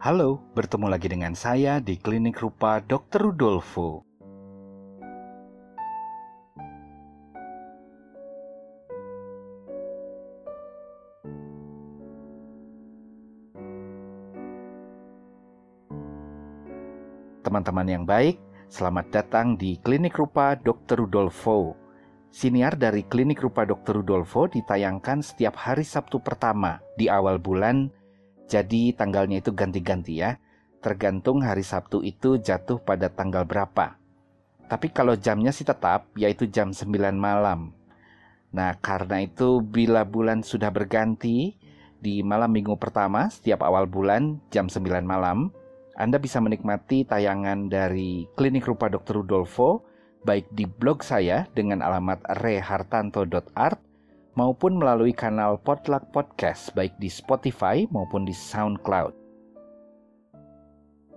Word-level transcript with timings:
Halo, 0.00 0.40
bertemu 0.56 0.88
lagi 0.88 1.12
dengan 1.12 1.36
saya 1.36 1.76
di 1.76 2.00
Klinik 2.00 2.40
Rupa 2.40 2.80
Dr. 2.80 3.20
Rudolfo. 3.20 4.00
Teman-teman 17.44 17.84
yang 17.84 18.08
baik, 18.08 18.40
selamat 18.72 19.12
datang 19.12 19.60
di 19.60 19.76
Klinik 19.84 20.16
Rupa 20.16 20.56
Dr. 20.56 21.04
Rudolfo. 21.04 21.76
Siniar 22.32 22.80
dari 22.80 23.04
Klinik 23.04 23.44
Rupa 23.44 23.68
Dr. 23.68 24.00
Rudolfo 24.00 24.48
ditayangkan 24.48 25.20
setiap 25.20 25.60
hari 25.60 25.84
Sabtu 25.84 26.24
pertama 26.24 26.80
di 26.96 27.12
awal 27.12 27.36
bulan, 27.36 27.92
jadi 28.50 28.90
tanggalnya 28.98 29.38
itu 29.38 29.54
ganti-ganti 29.54 30.18
ya. 30.18 30.42
Tergantung 30.82 31.46
hari 31.46 31.62
Sabtu 31.62 32.02
itu 32.02 32.42
jatuh 32.42 32.82
pada 32.82 33.06
tanggal 33.06 33.46
berapa. 33.46 33.94
Tapi 34.66 34.90
kalau 34.90 35.14
jamnya 35.14 35.54
sih 35.54 35.62
tetap, 35.62 36.10
yaitu 36.18 36.50
jam 36.50 36.74
9 36.74 37.14
malam. 37.14 37.70
Nah, 38.50 38.74
karena 38.82 39.22
itu 39.22 39.62
bila 39.62 40.02
bulan 40.02 40.42
sudah 40.42 40.74
berganti, 40.74 41.54
di 42.00 42.24
malam 42.24 42.50
minggu 42.50 42.80
pertama 42.80 43.28
setiap 43.28 43.60
awal 43.60 43.84
bulan 43.84 44.40
jam 44.48 44.66
9 44.66 45.04
malam, 45.04 45.52
anda 46.00 46.16
bisa 46.16 46.40
menikmati 46.40 47.04
tayangan 47.04 47.68
dari 47.68 48.24
Klinik 48.32 48.64
Rupa 48.64 48.88
Dr. 48.88 49.20
Rudolfo 49.20 49.84
baik 50.24 50.48
di 50.52 50.64
blog 50.64 51.04
saya 51.04 51.44
dengan 51.52 51.84
alamat 51.84 52.24
rehartanto.art 52.40 53.89
maupun 54.40 54.80
melalui 54.80 55.12
kanal 55.12 55.60
Potluck 55.60 56.16
Podcast 56.16 56.72
baik 56.72 56.96
di 56.96 57.12
Spotify 57.12 57.84
maupun 57.92 58.24
di 58.24 58.32
SoundCloud. 58.32 59.12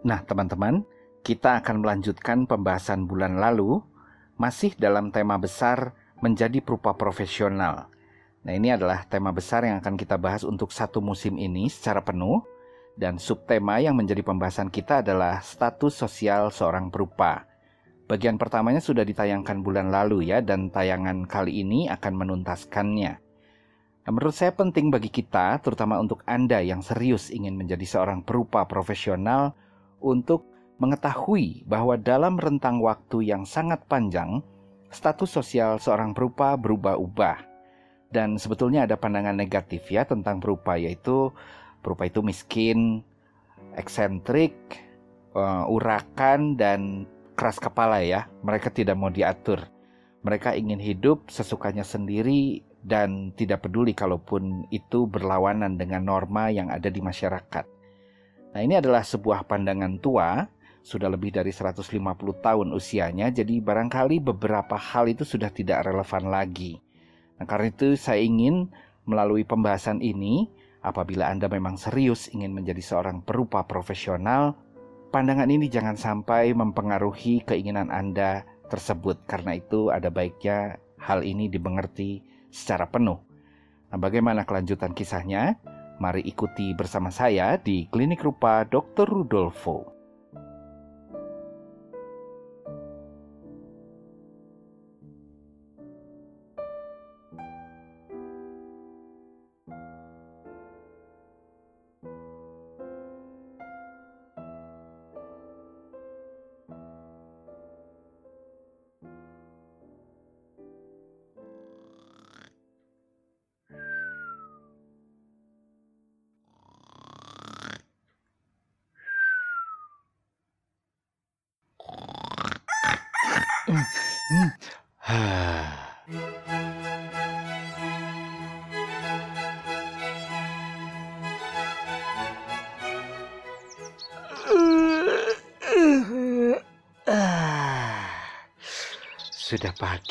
Nah, 0.04 0.20
teman-teman, 0.28 0.84
kita 1.24 1.64
akan 1.64 1.88
melanjutkan 1.88 2.44
pembahasan 2.44 3.08
bulan 3.08 3.40
lalu 3.40 3.80
masih 4.36 4.76
dalam 4.76 5.08
tema 5.08 5.40
besar 5.40 5.96
menjadi 6.20 6.60
perupa 6.60 7.00
profesional. 7.00 7.88
Nah, 8.44 8.52
ini 8.52 8.76
adalah 8.76 9.08
tema 9.08 9.32
besar 9.32 9.64
yang 9.64 9.80
akan 9.80 9.96
kita 9.96 10.20
bahas 10.20 10.44
untuk 10.44 10.76
satu 10.76 11.00
musim 11.00 11.40
ini 11.40 11.72
secara 11.72 12.04
penuh 12.04 12.44
dan 13.00 13.16
subtema 13.16 13.80
yang 13.80 13.96
menjadi 13.96 14.20
pembahasan 14.20 14.68
kita 14.68 15.00
adalah 15.00 15.40
status 15.40 15.96
sosial 15.96 16.52
seorang 16.52 16.92
perupa. 16.92 17.48
Bagian 18.04 18.36
pertamanya 18.36 18.84
sudah 18.84 19.08
ditayangkan 19.08 19.64
bulan 19.64 19.88
lalu 19.88 20.28
ya, 20.28 20.44
dan 20.44 20.68
tayangan 20.68 21.24
kali 21.24 21.64
ini 21.64 21.88
akan 21.88 22.14
menuntaskannya. 22.20 23.23
Nah, 24.04 24.12
menurut 24.12 24.36
saya 24.36 24.52
penting 24.52 24.92
bagi 24.92 25.08
kita, 25.08 25.64
terutama 25.64 25.96
untuk 25.96 26.28
Anda 26.28 26.60
yang 26.60 26.84
serius 26.84 27.32
ingin 27.32 27.56
menjadi 27.56 27.88
seorang 27.88 28.20
perupa 28.28 28.68
profesional, 28.68 29.56
untuk 30.04 30.44
mengetahui 30.84 31.64
bahwa 31.64 31.96
dalam 31.96 32.36
rentang 32.36 32.84
waktu 32.84 33.32
yang 33.32 33.48
sangat 33.48 33.88
panjang, 33.88 34.44
status 34.92 35.32
sosial 35.32 35.80
seorang 35.80 36.12
perupa 36.12 36.60
berubah-ubah. 36.60 37.56
Dan 38.12 38.36
sebetulnya 38.36 38.84
ada 38.84 39.00
pandangan 39.00 39.34
negatif 39.34 39.88
ya 39.88 40.04
tentang 40.04 40.44
perupa, 40.44 40.76
yaitu 40.76 41.32
berupa 41.80 42.04
itu 42.04 42.20
miskin, 42.20 43.02
eksentrik, 43.80 44.54
uh, 45.32 45.66
urakan 45.72 46.60
dan 46.60 47.08
keras 47.40 47.58
kepala 47.58 48.04
ya. 48.04 48.28
Mereka 48.44 48.70
tidak 48.70 49.00
mau 49.00 49.10
diatur. 49.10 49.64
Mereka 50.28 50.60
ingin 50.60 50.78
hidup 50.78 51.32
sesukanya 51.32 51.88
sendiri 51.88 52.62
dan 52.84 53.32
tidak 53.34 53.66
peduli 53.66 53.96
kalaupun 53.96 54.68
itu 54.70 55.08
berlawanan 55.08 55.80
dengan 55.80 56.04
norma 56.04 56.52
yang 56.52 56.68
ada 56.68 56.92
di 56.92 57.00
masyarakat. 57.00 57.66
Nah, 58.54 58.62
ini 58.62 58.78
adalah 58.78 59.02
sebuah 59.02 59.48
pandangan 59.48 59.98
tua, 59.98 60.46
sudah 60.84 61.08
lebih 61.08 61.32
dari 61.32 61.50
150 61.50 61.80
tahun 62.44 62.68
usianya, 62.76 63.32
jadi 63.32 63.64
barangkali 63.64 64.20
beberapa 64.20 64.76
hal 64.76 65.08
itu 65.08 65.24
sudah 65.24 65.50
tidak 65.50 65.88
relevan 65.88 66.28
lagi. 66.28 66.78
Nah, 67.40 67.48
karena 67.48 67.72
itu 67.72 67.96
saya 67.96 68.20
ingin 68.20 68.70
melalui 69.08 69.48
pembahasan 69.48 70.04
ini 70.04 70.52
Apabila 70.84 71.32
Anda 71.32 71.48
memang 71.48 71.80
serius 71.80 72.28
ingin 72.36 72.52
menjadi 72.52 72.84
seorang 72.84 73.24
perupa 73.24 73.64
profesional, 73.64 74.60
pandangan 75.16 75.48
ini 75.48 75.72
jangan 75.72 75.96
sampai 75.96 76.52
mempengaruhi 76.52 77.48
keinginan 77.48 77.88
Anda 77.88 78.44
tersebut. 78.68 79.24
Karena 79.24 79.56
itu 79.56 79.88
ada 79.96 80.12
baiknya 80.12 80.76
hal 81.00 81.24
ini 81.24 81.48
dimengerti 81.48 82.20
secara 82.54 82.86
penuh. 82.86 83.18
Nah, 83.90 83.98
bagaimana 83.98 84.46
kelanjutan 84.46 84.94
kisahnya? 84.94 85.58
Mari 85.98 86.22
ikuti 86.26 86.74
bersama 86.78 87.10
saya 87.10 87.58
di 87.58 87.90
Klinik 87.90 88.22
Rupa 88.22 88.62
Dr. 88.66 89.10
Rudolfo. 89.10 89.93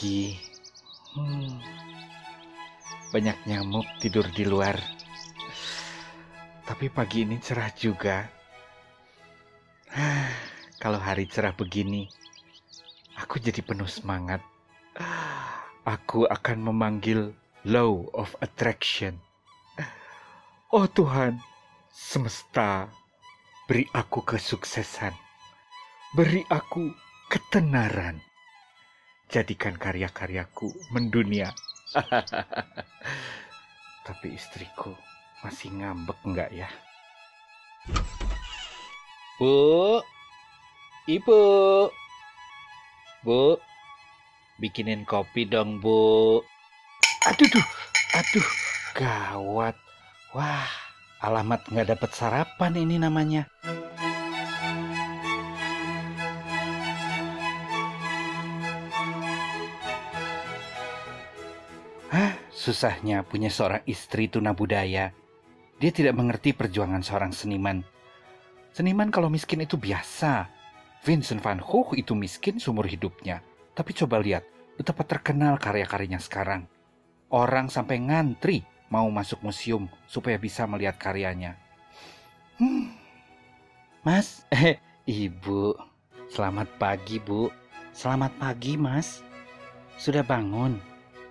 Pagi. 0.03 0.35
Hmm. 1.15 1.63
Banyak 3.15 3.47
nyamuk 3.47 3.87
tidur 4.03 4.27
di 4.35 4.43
luar. 4.43 4.75
Tapi 6.67 6.91
pagi 6.91 7.23
ini 7.23 7.39
cerah 7.39 7.71
juga. 7.71 8.27
Kalau 10.83 10.99
hari 10.99 11.31
cerah 11.31 11.55
begini, 11.55 12.11
aku 13.15 13.39
jadi 13.39 13.63
penuh 13.63 13.87
semangat. 13.87 14.43
Aku 15.87 16.27
akan 16.27 16.59
memanggil 16.67 17.31
law 17.63 18.03
of 18.19 18.35
attraction. 18.43 19.23
Oh 20.75 20.91
Tuhan, 20.91 21.39
semesta, 21.95 22.91
beri 23.71 23.87
aku 23.95 24.27
kesuksesan. 24.27 25.15
Beri 26.19 26.43
aku 26.51 26.91
ketenaran. 27.31 28.32
Jadikan 29.33 29.81
karya-karyaku 29.81 30.69
mendunia. 30.93 31.57
Tapi 34.07 34.37
istriku 34.37 34.93
masih 35.41 35.73
ngambek 35.73 36.21
enggak 36.29 36.53
ya? 36.53 36.69
Bu, 39.41 40.05
Ibu, 41.09 41.41
Bu, 43.25 43.57
bikinin 44.61 45.09
kopi 45.09 45.49
dong, 45.49 45.81
Bu. 45.81 46.45
Aduh, 47.25 47.49
duh, 47.49 47.69
aduh, 48.13 48.49
gawat. 48.93 49.77
Wah, 50.37 50.69
alamat 51.25 51.65
nggak 51.73 51.97
dapat 51.97 52.11
sarapan 52.13 52.77
ini 52.77 53.01
namanya. 53.01 53.49
Susahnya 62.63 63.27
punya 63.27 63.51
seorang 63.51 63.83
istri 63.91 64.31
tuna 64.31 64.55
budaya. 64.55 65.11
Dia 65.83 65.91
tidak 65.91 66.15
mengerti 66.15 66.55
perjuangan 66.55 67.03
seorang 67.03 67.35
seniman. 67.35 67.83
Seniman 68.71 69.11
kalau 69.11 69.27
miskin 69.27 69.67
itu 69.67 69.75
biasa. 69.75 70.47
Vincent 71.03 71.43
van 71.43 71.59
Gogh 71.59 71.99
itu 71.99 72.15
miskin 72.15 72.63
seumur 72.63 72.87
hidupnya. 72.87 73.43
Tapi 73.75 73.91
coba 73.99 74.23
lihat 74.23 74.47
betapa 74.79 75.03
terkenal 75.03 75.59
karya-karyanya 75.59 76.23
sekarang. 76.23 76.71
Orang 77.35 77.67
sampai 77.67 77.99
ngantri 77.99 78.63
mau 78.87 79.11
masuk 79.11 79.43
museum 79.43 79.91
supaya 80.07 80.39
bisa 80.39 80.63
melihat 80.71 80.95
karyanya. 81.03 81.59
Hmm. 82.63 82.95
Mas, 84.07 84.47
eh, 84.55 84.79
ibu, 85.03 85.75
selamat 86.31 86.71
pagi 86.79 87.19
bu. 87.19 87.51
Selamat 87.91 88.31
pagi 88.39 88.79
mas. 88.79 89.27
Sudah 89.99 90.23
bangun? 90.23 90.79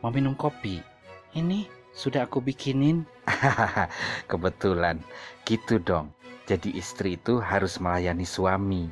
Mau 0.03 0.11
minum 0.11 0.35
kopi? 0.35 0.90
Ini 1.31 1.81
Sudah 1.91 2.23
aku 2.23 2.39
bikinin. 2.39 3.03
Kebetulan, 4.31 5.03
gitu 5.43 5.77
dong. 5.79 6.15
Jadi 6.47 6.75
istri 6.75 7.19
itu 7.19 7.39
harus 7.43 7.77
melayani 7.83 8.23
suami. 8.23 8.87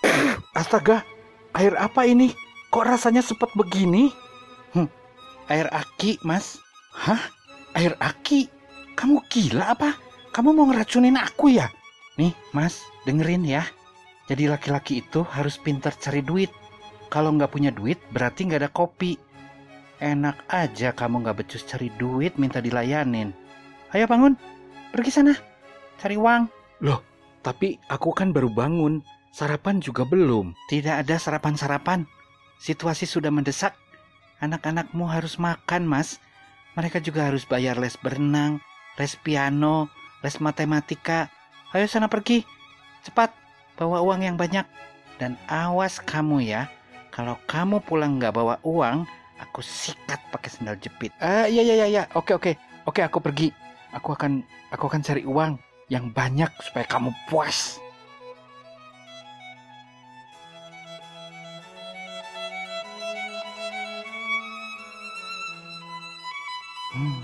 Astaga, 0.60 1.04
air 1.56 1.76
apa 1.76 2.08
ini? 2.08 2.32
Kok 2.72 2.84
rasanya 2.88 3.22
sepet 3.22 3.52
begini? 3.54 4.10
Hm, 4.74 4.88
air 5.52 5.68
aki, 5.70 6.18
Mas. 6.24 6.58
Hah? 6.96 7.20
Air 7.76 7.94
aki? 8.00 8.48
Kamu 8.96 9.22
gila 9.28 9.76
apa? 9.76 9.94
Kamu 10.34 10.56
mau 10.56 10.66
ngeracunin 10.66 11.20
aku 11.20 11.54
ya? 11.54 11.70
Nih, 12.18 12.34
Mas, 12.50 12.82
dengerin 13.06 13.44
ya. 13.46 13.62
Jadi 14.24 14.48
laki-laki 14.48 15.04
itu 15.04 15.20
harus 15.22 15.60
pintar 15.60 15.92
cari 16.00 16.24
duit. 16.24 16.50
Kalau 17.12 17.30
nggak 17.36 17.52
punya 17.52 17.70
duit, 17.70 18.00
berarti 18.10 18.48
nggak 18.48 18.66
ada 18.66 18.72
kopi. 18.72 19.33
Enak 20.02 20.50
aja 20.50 20.90
kamu 20.90 21.22
nggak 21.22 21.44
becus 21.44 21.62
cari 21.62 21.86
duit 21.94 22.34
minta 22.34 22.58
dilayanin. 22.58 23.30
Ayo 23.94 24.10
bangun, 24.10 24.34
pergi 24.90 25.10
sana, 25.14 25.38
cari 26.02 26.18
uang. 26.18 26.50
Loh, 26.82 26.98
tapi 27.46 27.78
aku 27.86 28.10
kan 28.10 28.34
baru 28.34 28.50
bangun. 28.50 29.04
Sarapan 29.34 29.82
juga 29.82 30.06
belum. 30.06 30.54
Tidak 30.70 31.02
ada 31.02 31.18
sarapan-sarapan. 31.18 32.06
Situasi 32.62 33.06
sudah 33.06 33.34
mendesak. 33.34 33.74
Anak-anakmu 34.38 35.06
harus 35.10 35.38
makan, 35.42 35.86
Mas. 35.86 36.22
Mereka 36.74 37.02
juga 37.02 37.30
harus 37.30 37.46
bayar 37.46 37.78
les 37.78 37.94
berenang, 37.98 38.58
les 38.98 39.14
piano, 39.22 39.90
les 40.22 40.38
matematika. 40.42 41.30
Ayo 41.74 41.86
sana 41.86 42.06
pergi. 42.10 42.46
Cepat, 43.06 43.34
bawa 43.78 44.02
uang 44.02 44.22
yang 44.26 44.34
banyak. 44.38 44.66
Dan 45.18 45.38
awas 45.46 46.02
kamu 46.02 46.42
ya, 46.42 46.66
kalau 47.14 47.38
kamu 47.46 47.78
pulang 47.86 48.18
nggak 48.18 48.34
bawa 48.34 48.58
uang, 48.66 49.06
aku 49.44 49.60
sikat 49.60 50.18
pakai 50.32 50.48
sendal 50.48 50.80
jepit. 50.80 51.12
Ah, 51.20 51.44
iya 51.44 51.60
iya 51.60 51.84
iya, 51.84 51.86
iya. 51.86 52.02
Oke 52.16 52.32
oke. 52.32 52.56
Oke, 52.88 53.00
aku 53.04 53.20
pergi. 53.20 53.52
Aku 53.92 54.16
akan 54.16 54.40
aku 54.72 54.88
akan 54.88 55.00
cari 55.04 55.22
uang 55.24 55.60
yang 55.92 56.08
banyak 56.10 56.48
supaya 56.64 56.88
kamu 56.88 57.12
puas. 57.28 57.78
Hmm, 66.94 67.20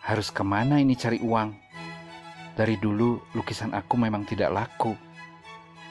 harus 0.00 0.32
ke 0.32 0.40
mana 0.40 0.80
ini 0.80 0.96
cari 0.96 1.20
uang? 1.20 1.52
Dari 2.56 2.80
dulu 2.80 3.20
lukisan 3.36 3.76
aku 3.76 4.00
memang 4.00 4.24
tidak 4.24 4.48
laku. 4.54 4.96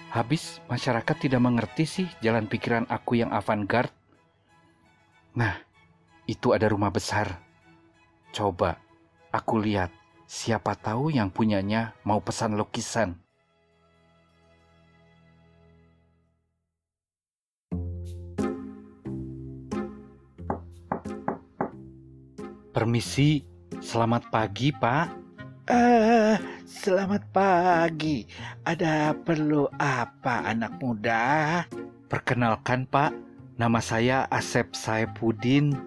Habis 0.10 0.62
masyarakat 0.66 1.16
tidak 1.22 1.42
mengerti 1.42 1.86
sih 1.86 2.08
jalan 2.26 2.46
pikiran 2.50 2.86
aku 2.90 3.22
yang 3.22 3.30
avant-garde. 3.30 4.03
Nah, 5.34 5.58
itu 6.30 6.54
ada 6.54 6.70
rumah 6.70 6.94
besar. 6.94 7.42
Coba 8.30 8.78
aku 9.34 9.58
lihat 9.58 9.90
siapa 10.30 10.78
tahu 10.78 11.10
yang 11.10 11.34
punyanya 11.34 11.98
mau 12.06 12.22
pesan 12.22 12.54
lukisan. 12.54 13.18
Permisi, 22.74 23.42
selamat 23.82 24.30
pagi, 24.30 24.70
Pak. 24.70 25.08
Eh, 25.66 26.38
selamat 26.66 27.24
pagi. 27.34 28.26
Ada 28.66 29.18
perlu 29.18 29.66
apa, 29.82 30.46
anak 30.46 30.78
muda? 30.78 31.62
Perkenalkan, 32.06 32.86
Pak. 32.86 33.33
Nama 33.54 33.78
saya 33.86 34.26
Asep 34.34 34.74
Saipudin. 34.74 35.78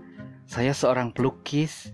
Saya 0.47 0.71
seorang 0.71 1.11
pelukis. 1.11 1.91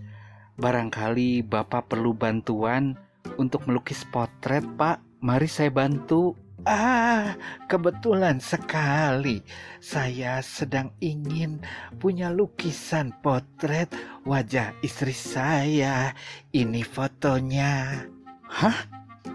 Barangkali 0.53 1.41
Bapak 1.41 1.89
perlu 1.89 2.13
bantuan 2.13 2.93
untuk 3.41 3.65
melukis 3.65 4.05
potret, 4.13 4.61
Pak. 4.77 5.01
Mari 5.25 5.49
saya 5.49 5.73
bantu. 5.73 6.37
Ah, 6.61 7.33
kebetulan 7.65 8.37
sekali. 8.37 9.41
Saya 9.81 10.45
sedang 10.45 10.93
ingin 11.01 11.57
punya 11.97 12.29
lukisan 12.29 13.09
potret 13.25 13.89
wajah 14.29 14.77
istri 14.85 15.17
saya. 15.17 16.13
Ini 16.53 16.85
fotonya. 16.85 18.05
Hah? 18.45 18.77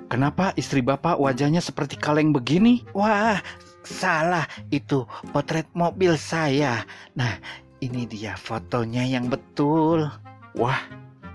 Kenapa 0.09 0.57
istri 0.57 0.81
Bapak 0.81 1.19
wajahnya 1.21 1.61
seperti 1.61 1.99
kaleng 2.01 2.33
begini? 2.33 2.81
Wah, 2.97 3.43
salah. 3.89 4.45
Itu 4.69 5.09
potret 5.33 5.67
mobil 5.73 6.21
saya. 6.21 6.85
Nah, 7.17 7.41
ini 7.81 8.05
dia 8.05 8.37
fotonya 8.37 9.09
yang 9.09 9.33
betul. 9.33 10.13
Wah, 10.55 10.81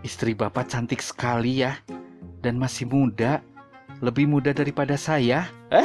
istri 0.06 0.38
Bapak 0.38 0.70
cantik 0.70 1.02
sekali 1.02 1.66
ya. 1.66 1.74
Dan 2.46 2.62
masih 2.62 2.86
muda. 2.86 3.42
Lebih 4.04 4.28
muda 4.28 4.52
daripada 4.52 5.00
saya. 5.00 5.48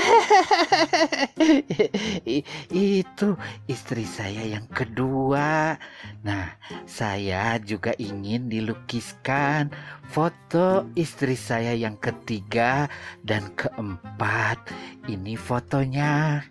Itu 2.75 3.39
istri 3.71 4.03
saya 4.03 4.43
yang 4.43 4.67
kedua. 4.67 5.79
Nah, 6.27 6.51
saya 6.83 7.63
juga 7.63 7.95
ingin 7.95 8.51
dilukiskan 8.51 9.71
foto 10.11 10.91
istri 10.99 11.39
saya 11.39 11.79
yang 11.79 11.95
ketiga 12.03 12.91
dan 13.23 13.55
keempat. 13.55 14.67
Ini 15.07 15.39
fotonya. 15.39 16.43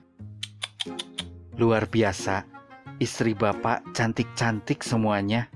Luar 1.58 1.90
biasa. 1.90 2.46
Istri 3.02 3.34
Bapak 3.34 3.94
cantik-cantik 3.98 4.86
semuanya. 4.86 5.50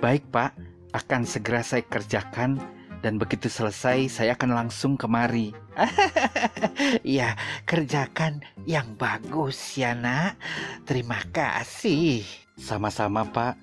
Baik, 0.00 0.24
Pak. 0.32 0.56
Akan 0.96 1.28
segera 1.28 1.60
saya 1.60 1.84
kerjakan 1.84 2.56
dan 2.98 3.20
begitu 3.20 3.46
selesai 3.46 4.10
saya 4.10 4.34
akan 4.34 4.56
langsung 4.56 4.96
kemari. 4.98 5.54
ya, 7.06 7.38
kerjakan 7.68 8.42
yang 8.66 8.96
bagus 8.98 9.78
ya 9.78 9.94
nak. 9.94 10.40
Terima 10.88 11.22
kasih. 11.30 12.24
Sama-sama 12.58 13.22
pak. 13.28 13.54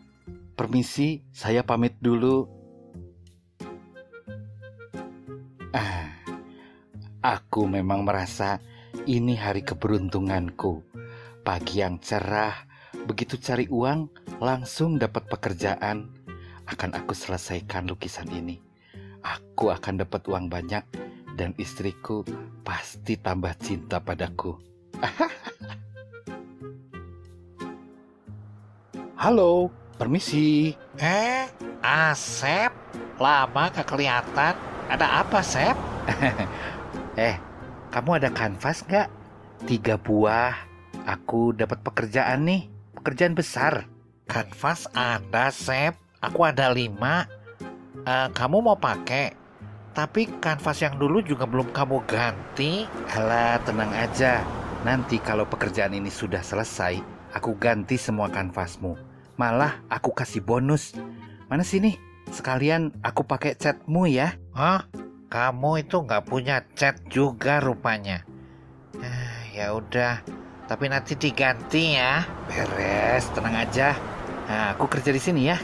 Permisi, 0.56 1.20
saya 1.36 1.68
pamit 1.68 2.00
dulu. 2.00 2.48
Ah, 5.76 6.08
aku 7.20 7.68
memang 7.68 8.08
merasa 8.08 8.64
ini 9.04 9.36
hari 9.36 9.68
keberuntunganku. 9.68 10.95
Pagi 11.46 11.86
yang 11.86 12.02
cerah, 12.02 12.66
begitu 13.06 13.38
cari 13.38 13.70
uang, 13.70 14.10
langsung 14.42 14.98
dapat 14.98 15.30
pekerjaan. 15.30 16.10
Akan 16.66 16.98
aku 16.98 17.14
selesaikan 17.14 17.86
lukisan 17.86 18.26
ini 18.34 18.66
aku 19.26 19.74
akan 19.74 20.06
dapat 20.06 20.22
uang 20.30 20.46
banyak 20.46 20.86
dan 21.34 21.58
istriku 21.58 22.22
pasti 22.62 23.18
tambah 23.18 23.58
cinta 23.58 23.98
padaku. 23.98 24.54
Halo, 29.26 29.74
permisi. 29.98 30.78
Eh, 31.02 31.50
Asep, 31.82 32.70
lama 33.18 33.74
gak 33.74 33.90
kelihatan. 33.90 34.54
Ada 34.86 35.26
apa, 35.26 35.42
Sep? 35.42 35.74
eh, 37.18 37.42
kamu 37.90 38.22
ada 38.22 38.30
kanvas 38.30 38.86
nggak? 38.86 39.10
Tiga 39.66 39.98
buah. 39.98 40.75
Aku 41.06 41.54
dapat 41.54 41.86
pekerjaan 41.86 42.50
nih, 42.50 42.68
pekerjaan 42.98 43.38
besar. 43.38 43.86
Kanvas 44.26 44.90
ada, 44.98 45.54
Sep. 45.54 45.94
Aku 46.20 46.42
ada 46.42 46.74
lima 46.74 47.30
uh, 48.06 48.30
kamu 48.34 48.66
mau 48.66 48.78
pakai 48.78 49.46
tapi 49.96 50.28
kanvas 50.44 50.84
yang 50.84 51.00
dulu 51.00 51.24
juga 51.24 51.48
belum 51.48 51.72
kamu 51.72 52.04
ganti. 52.04 52.84
Alah, 53.16 53.64
tenang 53.64 53.96
aja. 53.96 54.44
Nanti 54.84 55.24
kalau 55.24 55.48
pekerjaan 55.48 55.96
ini 55.96 56.12
sudah 56.12 56.44
selesai, 56.44 57.00
aku 57.32 57.56
ganti 57.56 57.96
semua 57.96 58.28
kanvasmu. 58.28 59.00
Malah 59.40 59.80
aku 59.88 60.12
kasih 60.12 60.44
bonus. 60.44 60.92
Mana 61.48 61.64
sini? 61.64 61.96
Sekalian 62.28 62.92
aku 63.08 63.24
pakai 63.24 63.56
catmu 63.56 64.04
ya. 64.12 64.36
Hah? 64.52 64.84
Kamu 65.32 65.80
itu 65.80 66.04
nggak 66.04 66.28
punya 66.28 66.68
cat 66.76 67.00
juga 67.08 67.64
rupanya. 67.64 68.28
Eh, 69.00 69.56
ya 69.56 69.72
udah, 69.80 70.20
tapi 70.66 70.90
nanti 70.90 71.14
diganti 71.14 71.98
ya. 71.98 72.26
Beres, 72.50 73.30
tenang 73.34 73.54
aja. 73.54 73.94
Nah, 74.50 74.74
aku 74.74 74.90
kerja 74.90 75.14
di 75.14 75.22
sini 75.22 75.42
ya. 75.50 75.58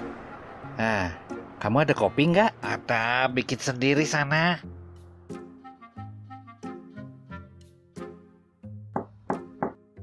Nah, 0.77 1.13
kamu 1.57 1.85
ada 1.85 1.93
kopi 1.93 2.29
nggak? 2.33 2.61
Ada, 2.61 3.29
bikin 3.29 3.57
sendiri 3.61 4.05
sana. 4.05 4.61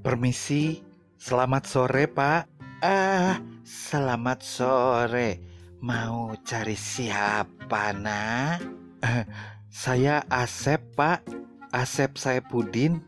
Permisi, 0.03 0.83
selamat 1.19 1.63
sore 1.67 2.07
pak. 2.11 2.47
Ah, 2.83 3.43
selamat 3.67 4.39
sore. 4.43 5.43
Mau 5.79 6.35
cari 6.43 6.75
siapa, 6.75 7.95
nak? 7.95 8.59
Eh, 8.99 9.23
saya 9.71 10.27
Asep, 10.27 10.83
Pak. 10.99 11.23
Asep 11.71 12.19
saya 12.19 12.43
Pudin. 12.43 12.99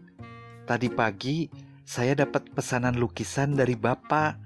Tadi 0.71 0.87
pagi 0.87 1.51
saya 1.91 2.15
dapat 2.23 2.47
pesanan 2.55 2.95
lukisan 3.03 3.59
dari 3.59 3.75
Bapak 3.75 4.39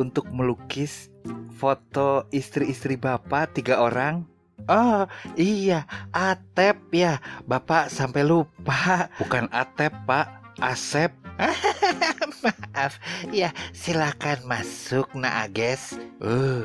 untuk 0.00 0.32
melukis 0.32 1.12
foto 1.60 2.24
istri-istri 2.32 2.96
Bapak 2.96 3.52
tiga 3.52 3.84
orang? 3.84 4.24
Oh 4.64 5.04
iya, 5.36 5.84
Atep 6.16 6.88
ya. 6.96 7.20
Bapak 7.44 7.92
sampai 7.92 8.24
lupa. 8.24 9.12
Bukan 9.20 9.52
Atep, 9.52 9.92
Pak. 10.08 10.56
Asep. 10.56 11.12
Maaf, 12.40 12.96
ya 13.28 13.52
silakan 13.76 14.48
masuk 14.48 15.12
nak 15.12 15.52
Ages. 15.52 16.00
Uh, 16.24 16.64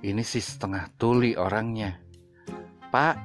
ini 0.00 0.24
sih 0.24 0.40
setengah 0.40 0.88
tuli 0.96 1.36
orangnya. 1.36 2.00
Pak, 2.88 3.20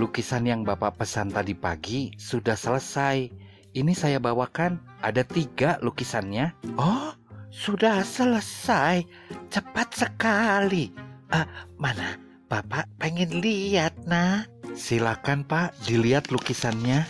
lukisan 0.00 0.48
yang 0.48 0.64
Bapak 0.64 0.96
pesan 0.96 1.28
tadi 1.28 1.52
pagi 1.52 2.16
sudah 2.16 2.56
selesai. 2.56 3.28
Ini 3.76 3.92
saya 3.92 4.16
bawakan, 4.16 4.87
ada 5.02 5.22
tiga 5.22 5.78
lukisannya. 5.82 6.54
Oh, 6.78 7.14
sudah 7.48 8.02
selesai. 8.02 9.06
Cepat 9.50 9.88
sekali. 9.94 10.90
Uh, 11.30 11.46
mana? 11.78 12.18
Bapak 12.48 12.88
pengen 12.96 13.44
lihat, 13.44 13.92
nah. 14.08 14.48
Silakan 14.72 15.44
Pak, 15.44 15.76
dilihat 15.84 16.32
lukisannya. 16.32 17.04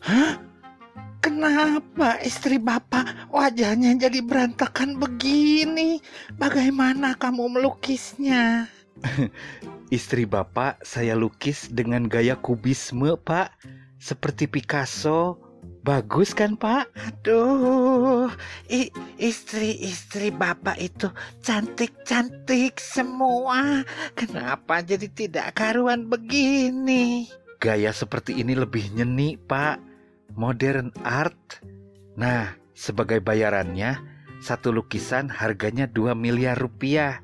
Hah? 0.00 0.40
Kenapa 1.20 2.16
istri 2.24 2.56
bapak 2.56 3.28
wajahnya 3.28 3.92
jadi 4.08 4.24
berantakan 4.24 4.96
begini? 4.96 6.00
Bagaimana 6.40 7.12
kamu 7.20 7.60
melukisnya? 7.60 8.64
istri 9.96 10.24
bapak 10.24 10.80
saya 10.80 11.12
lukis 11.12 11.68
dengan 11.68 12.08
gaya 12.08 12.32
kubisme, 12.40 13.12
Pak. 13.20 13.52
Seperti 14.00 14.48
Picasso. 14.48 15.36
Bagus 15.84 16.32
kan, 16.32 16.56
Pak? 16.56 16.92
Aduh, 16.92 18.32
istri-istri 19.16 20.32
bapak 20.32 20.76
itu 20.76 21.08
cantik-cantik 21.40 22.76
semua. 22.80 23.84
Kenapa 24.12 24.80
jadi 24.84 25.08
tidak 25.08 25.56
karuan 25.56 26.08
begini? 26.08 27.28
Gaya 27.60 27.92
seperti 27.92 28.40
ini 28.40 28.56
lebih 28.56 28.92
nyeni, 28.92 29.36
Pak 29.40 29.90
modern 30.36 30.94
art. 31.02 31.62
Nah, 32.18 32.54
sebagai 32.74 33.22
bayarannya, 33.22 33.98
satu 34.42 34.70
lukisan 34.70 35.30
harganya 35.30 35.90
2 35.90 36.14
miliar 36.14 36.58
rupiah. 36.58 37.22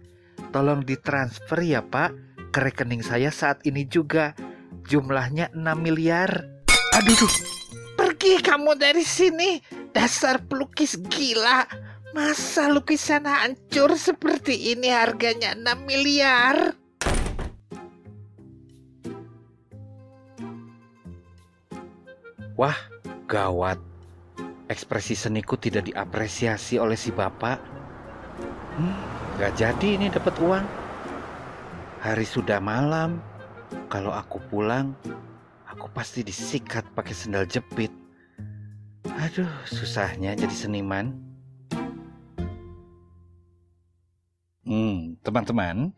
Tolong 0.51 0.85
ditransfer 0.85 1.65
ya 1.65 1.81
pak, 1.85 2.15
ke 2.53 2.59
rekening 2.61 3.03
saya 3.05 3.33
saat 3.33 3.63
ini 3.67 3.85
juga. 3.87 4.37
Jumlahnya 4.87 5.51
6 5.53 5.65
miliar. 5.83 6.56
Aduh, 6.97 7.29
pergi 7.93 8.41
kamu 8.41 8.73
dari 8.81 9.05
sini. 9.05 9.61
Dasar 9.93 10.41
pelukis 10.41 10.97
gila. 11.13 11.69
Masa 12.17 12.73
lukisan 12.73 13.29
hancur 13.29 14.01
seperti 14.01 14.73
ini 14.73 14.89
harganya 14.89 15.53
6 15.53 15.77
miliar? 15.85 16.73
Wah, 22.57 22.79
Gawat, 23.29 23.77
ekspresi 24.73 25.13
seniku 25.13 25.61
tidak 25.61 25.93
diapresiasi 25.93 26.81
oleh 26.81 26.97
si 26.97 27.13
bapak. 27.13 27.61
Hmm, 28.81 28.97
gak 29.37 29.53
jadi 29.61 30.01
ini 30.01 30.09
dapat 30.09 30.33
uang. 30.41 30.65
Hari 32.01 32.25
sudah 32.25 32.57
malam. 32.57 33.21
Kalau 33.93 34.17
aku 34.17 34.41
pulang, 34.49 34.97
aku 35.77 35.93
pasti 35.93 36.25
disikat 36.25 36.89
pakai 36.97 37.13
sendal 37.13 37.45
jepit. 37.45 37.93
Aduh, 39.05 39.53
susahnya 39.69 40.33
jadi 40.33 40.57
seniman. 40.57 41.13
Hmm, 44.65 45.21
teman-teman, 45.21 45.93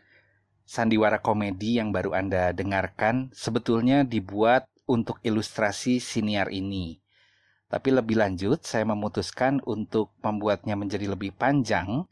sandiwara 0.67 1.23
komedi 1.23 1.79
yang 1.79 1.95
baru 1.95 2.11
Anda 2.19 2.51
dengarkan 2.51 3.31
sebetulnya 3.31 4.03
dibuat 4.03 4.67
untuk 4.91 5.23
ilustrasi 5.23 6.03
siniar 6.03 6.51
ini. 6.51 6.99
Tapi 7.71 7.95
lebih 7.95 8.19
lanjut, 8.19 8.67
saya 8.67 8.83
memutuskan 8.83 9.63
untuk 9.63 10.11
membuatnya 10.27 10.75
menjadi 10.75 11.07
lebih 11.07 11.39
panjang 11.39 12.05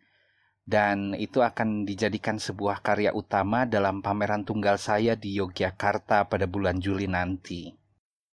dan 0.66 1.14
itu 1.14 1.46
akan 1.46 1.86
dijadikan 1.86 2.42
sebuah 2.42 2.82
karya 2.82 3.14
utama 3.14 3.70
dalam 3.70 4.02
pameran 4.02 4.42
tunggal 4.42 4.82
saya 4.82 5.14
di 5.14 5.38
Yogyakarta 5.38 6.26
pada 6.26 6.50
bulan 6.50 6.82
Juli 6.82 7.06
nanti. 7.06 7.70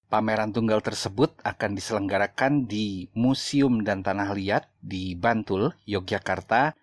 Pameran 0.10 0.50
tunggal 0.50 0.82
tersebut 0.82 1.38
akan 1.46 1.78
diselenggarakan 1.78 2.66
di 2.66 3.10
Museum 3.14 3.86
dan 3.86 4.02
Tanah 4.02 4.34
Liat 4.34 4.66
di 4.82 5.14
Bantul, 5.14 5.74
Yogyakarta, 5.86 6.74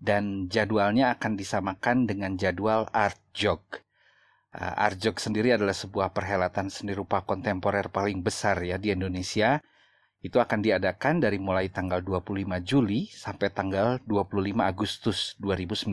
dan 0.00 0.48
jadwalnya 0.48 1.16
akan 1.16 1.36
disamakan 1.36 2.04
dengan 2.08 2.36
jadwal 2.36 2.88
Art 2.92 3.20
Jog. 3.32 3.60
Uh, 4.52 4.72
Art 4.76 5.00
Jog 5.00 5.16
sendiri 5.16 5.56
adalah 5.56 5.72
sebuah 5.72 6.12
perhelatan 6.12 6.68
seni 6.68 6.92
rupa 6.92 7.24
kontemporer 7.24 7.88
paling 7.88 8.20
besar 8.20 8.60
ya 8.60 8.76
di 8.76 8.92
Indonesia 8.92 9.64
itu 10.24 10.40
akan 10.40 10.64
diadakan 10.64 11.20
dari 11.20 11.36
mulai 11.36 11.68
tanggal 11.68 12.00
25 12.00 12.64
Juli 12.64 13.12
sampai 13.12 13.52
tanggal 13.52 14.00
25 14.08 14.56
Agustus 14.64 15.36
2019. 15.36 15.92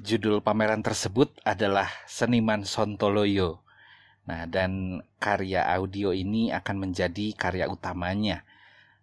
Judul 0.00 0.40
pameran 0.40 0.80
tersebut 0.80 1.36
adalah 1.44 1.92
Seniman 2.08 2.64
Sontoloyo. 2.64 3.60
Nah, 4.24 4.48
dan 4.48 5.04
karya 5.20 5.68
audio 5.76 6.16
ini 6.16 6.48
akan 6.48 6.88
menjadi 6.88 7.36
karya 7.36 7.68
utamanya. 7.68 8.48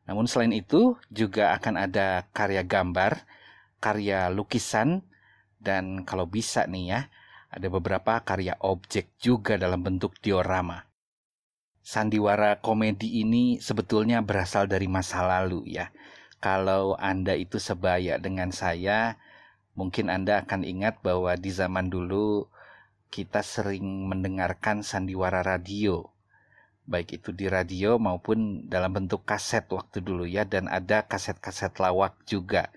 Namun 0.10 0.26
selain 0.26 0.58
itu 0.58 0.98
juga 1.14 1.54
akan 1.54 1.86
ada 1.86 2.26
karya 2.34 2.66
gambar, 2.66 3.22
karya 3.78 4.34
lukisan, 4.34 5.06
dan 5.62 6.02
kalau 6.02 6.26
bisa 6.26 6.66
nih 6.66 6.86
ya, 6.98 7.02
ada 7.54 7.70
beberapa 7.70 8.18
karya 8.26 8.58
objek 8.58 9.14
juga 9.22 9.54
dalam 9.54 9.86
bentuk 9.86 10.18
diorama 10.18 10.82
sandiwara 11.84 12.64
komedi 12.64 13.20
ini 13.22 13.60
sebetulnya 13.60 14.24
berasal 14.24 14.72
dari 14.72 14.88
masa 14.88 15.22
lalu 15.28 15.68
ya. 15.68 15.92
Kalau 16.40 16.96
Anda 16.96 17.36
itu 17.36 17.60
sebaya 17.60 18.20
dengan 18.20 18.56
saya, 18.56 19.20
mungkin 19.76 20.08
Anda 20.08 20.44
akan 20.48 20.64
ingat 20.64 21.04
bahwa 21.04 21.36
di 21.36 21.52
zaman 21.52 21.92
dulu 21.92 22.48
kita 23.12 23.44
sering 23.46 24.10
mendengarkan 24.10 24.82
sandiwara 24.82 25.44
radio. 25.44 26.10
Baik 26.84 27.22
itu 27.22 27.30
di 27.32 27.48
radio 27.48 27.96
maupun 27.96 28.68
dalam 28.68 28.92
bentuk 28.92 29.24
kaset 29.24 29.64
waktu 29.72 30.04
dulu 30.04 30.28
ya 30.28 30.44
dan 30.44 30.68
ada 30.68 31.08
kaset-kaset 31.08 31.80
lawak 31.80 32.20
juga. 32.28 32.76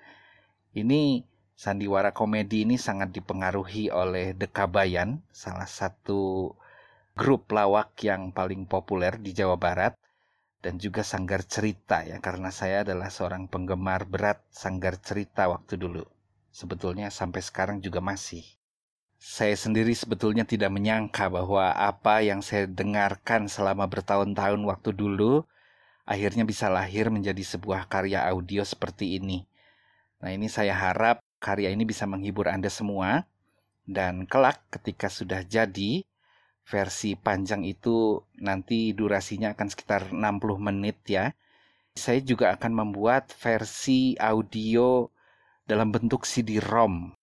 Ini 0.76 1.26
sandiwara 1.58 2.14
komedi 2.14 2.62
ini 2.62 2.78
sangat 2.78 3.10
dipengaruhi 3.10 3.90
oleh 3.90 4.30
Dekabayan, 4.36 5.26
salah 5.34 5.66
satu 5.66 6.54
grup 7.16 7.48
lawak 7.48 7.96
yang 8.04 8.28
paling 8.28 8.68
populer 8.68 9.16
di 9.16 9.32
Jawa 9.32 9.56
Barat 9.56 9.96
dan 10.60 10.76
juga 10.76 11.00
sanggar 11.00 11.40
cerita 11.48 12.04
ya 12.04 12.20
karena 12.20 12.52
saya 12.52 12.84
adalah 12.84 13.08
seorang 13.08 13.48
penggemar 13.48 14.04
berat 14.04 14.44
sanggar 14.52 15.00
cerita 15.00 15.48
waktu 15.48 15.80
dulu. 15.80 16.04
Sebetulnya 16.52 17.08
sampai 17.08 17.40
sekarang 17.40 17.80
juga 17.80 18.04
masih. 18.04 18.44
Saya 19.16 19.56
sendiri 19.56 19.96
sebetulnya 19.96 20.44
tidak 20.44 20.68
menyangka 20.68 21.32
bahwa 21.32 21.72
apa 21.72 22.20
yang 22.20 22.44
saya 22.44 22.68
dengarkan 22.68 23.48
selama 23.48 23.88
bertahun-tahun 23.88 24.60
waktu 24.68 24.92
dulu 24.92 25.48
akhirnya 26.04 26.44
bisa 26.44 26.68
lahir 26.68 27.08
menjadi 27.08 27.40
sebuah 27.40 27.88
karya 27.88 28.28
audio 28.28 28.60
seperti 28.60 29.16
ini. 29.16 29.48
Nah, 30.20 30.36
ini 30.36 30.52
saya 30.52 30.76
harap 30.76 31.24
karya 31.40 31.72
ini 31.72 31.88
bisa 31.88 32.04
menghibur 32.04 32.52
Anda 32.52 32.68
semua 32.68 33.24
dan 33.88 34.28
kelak 34.28 34.60
ketika 34.68 35.08
sudah 35.08 35.40
jadi 35.48 36.04
versi 36.66 37.14
panjang 37.14 37.62
itu 37.62 38.18
nanti 38.42 38.90
durasinya 38.90 39.54
akan 39.54 39.68
sekitar 39.70 40.10
60 40.10 40.58
menit 40.58 40.98
ya. 41.06 41.30
Saya 41.94 42.20
juga 42.20 42.52
akan 42.58 42.74
membuat 42.74 43.30
versi 43.38 44.18
audio 44.18 45.06
dalam 45.64 45.94
bentuk 45.94 46.26
CD-ROM. 46.26 47.14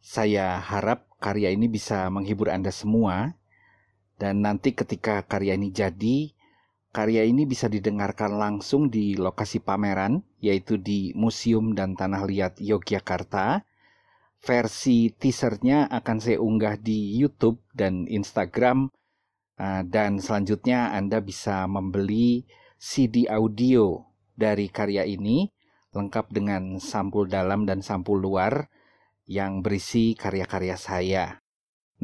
Saya 0.00 0.58
harap 0.58 1.06
karya 1.20 1.52
ini 1.52 1.68
bisa 1.68 2.08
menghibur 2.08 2.48
Anda 2.50 2.72
semua 2.72 3.36
dan 4.16 4.40
nanti 4.40 4.72
ketika 4.72 5.22
karya 5.24 5.54
ini 5.54 5.70
jadi, 5.70 6.32
karya 6.96 7.28
ini 7.28 7.44
bisa 7.44 7.68
didengarkan 7.68 8.40
langsung 8.40 8.88
di 8.88 9.14
lokasi 9.20 9.60
pameran 9.60 10.24
yaitu 10.40 10.80
di 10.80 11.12
Museum 11.12 11.76
dan 11.76 11.94
Tanah 11.94 12.24
Liat 12.24 12.60
Yogyakarta 12.60 13.64
versi 14.44 15.08
teasernya 15.08 15.88
akan 15.88 16.16
saya 16.20 16.38
unggah 16.38 16.76
di 16.76 17.16
YouTube 17.16 17.64
dan 17.72 18.04
Instagram 18.04 18.92
uh, 19.56 19.82
dan 19.88 20.20
selanjutnya 20.20 20.92
Anda 20.92 21.24
bisa 21.24 21.64
membeli 21.64 22.44
CD 22.76 23.24
audio 23.24 24.04
dari 24.36 24.68
karya 24.68 25.08
ini 25.08 25.48
lengkap 25.96 26.28
dengan 26.28 26.76
sampul 26.76 27.24
dalam 27.24 27.64
dan 27.64 27.80
sampul 27.80 28.20
luar 28.20 28.68
yang 29.24 29.64
berisi 29.64 30.12
karya-karya 30.12 30.76
saya. 30.76 31.24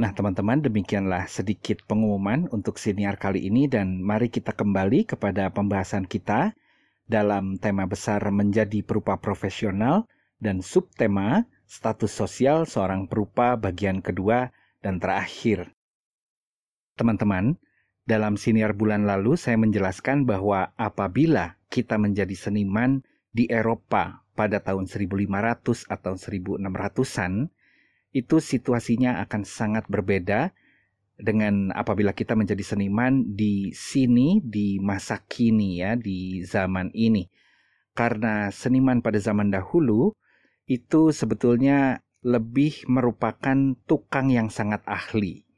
Nah, 0.00 0.16
teman-teman, 0.16 0.64
demikianlah 0.64 1.28
sedikit 1.28 1.84
pengumuman 1.84 2.48
untuk 2.54 2.80
siniar 2.80 3.20
kali 3.20 3.44
ini 3.44 3.68
dan 3.68 4.00
mari 4.00 4.32
kita 4.32 4.56
kembali 4.56 5.04
kepada 5.04 5.52
pembahasan 5.52 6.08
kita 6.08 6.56
dalam 7.04 7.58
tema 7.58 7.84
besar 7.84 8.22
menjadi 8.30 8.80
perupa 8.86 9.18
profesional 9.18 10.06
dan 10.40 10.64
subtema 10.64 11.44
status 11.70 12.10
sosial 12.10 12.66
seorang 12.66 13.06
perupa 13.06 13.54
bagian 13.54 14.02
kedua 14.02 14.50
dan 14.82 14.98
terakhir. 14.98 15.70
Teman-teman, 16.98 17.54
dalam 18.02 18.34
siniar 18.34 18.74
bulan 18.74 19.06
lalu 19.06 19.38
saya 19.38 19.54
menjelaskan 19.54 20.26
bahwa 20.26 20.74
apabila 20.74 21.54
kita 21.70 21.94
menjadi 21.94 22.34
seniman 22.34 23.06
di 23.30 23.46
Eropa 23.46 24.26
pada 24.34 24.58
tahun 24.58 24.90
1500 24.90 25.86
atau 25.86 26.18
1600-an, 26.18 27.54
itu 28.10 28.36
situasinya 28.42 29.22
akan 29.22 29.46
sangat 29.46 29.86
berbeda 29.86 30.50
dengan 31.14 31.70
apabila 31.70 32.10
kita 32.10 32.34
menjadi 32.34 32.66
seniman 32.66 33.22
di 33.38 33.70
sini 33.70 34.42
di 34.42 34.82
masa 34.82 35.22
kini 35.22 35.78
ya, 35.78 35.94
di 35.94 36.42
zaman 36.42 36.90
ini. 36.98 37.30
Karena 37.94 38.50
seniman 38.50 38.98
pada 38.98 39.22
zaman 39.22 39.54
dahulu 39.54 40.10
itu 40.70 41.10
sebetulnya 41.10 41.98
lebih 42.22 42.86
merupakan 42.86 43.74
tukang 43.90 44.30
yang 44.30 44.46
sangat 44.54 44.86
ahli 44.86 45.50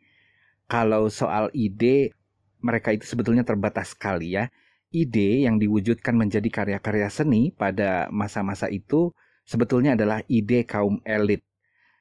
kalau 0.72 1.12
soal 1.12 1.52
ide, 1.52 2.16
mereka 2.64 2.96
itu 2.96 3.04
sebetulnya 3.04 3.44
terbatas 3.44 3.92
sekali 3.92 4.40
ya. 4.40 4.48
Ide 4.88 5.44
yang 5.44 5.60
diwujudkan 5.60 6.16
menjadi 6.16 6.48
karya-karya 6.48 7.12
seni 7.12 7.52
pada 7.52 8.08
masa-masa 8.08 8.72
itu 8.72 9.12
sebetulnya 9.44 9.92
adalah 9.92 10.24
ide 10.32 10.64
kaum 10.64 11.04
elit. 11.04 11.44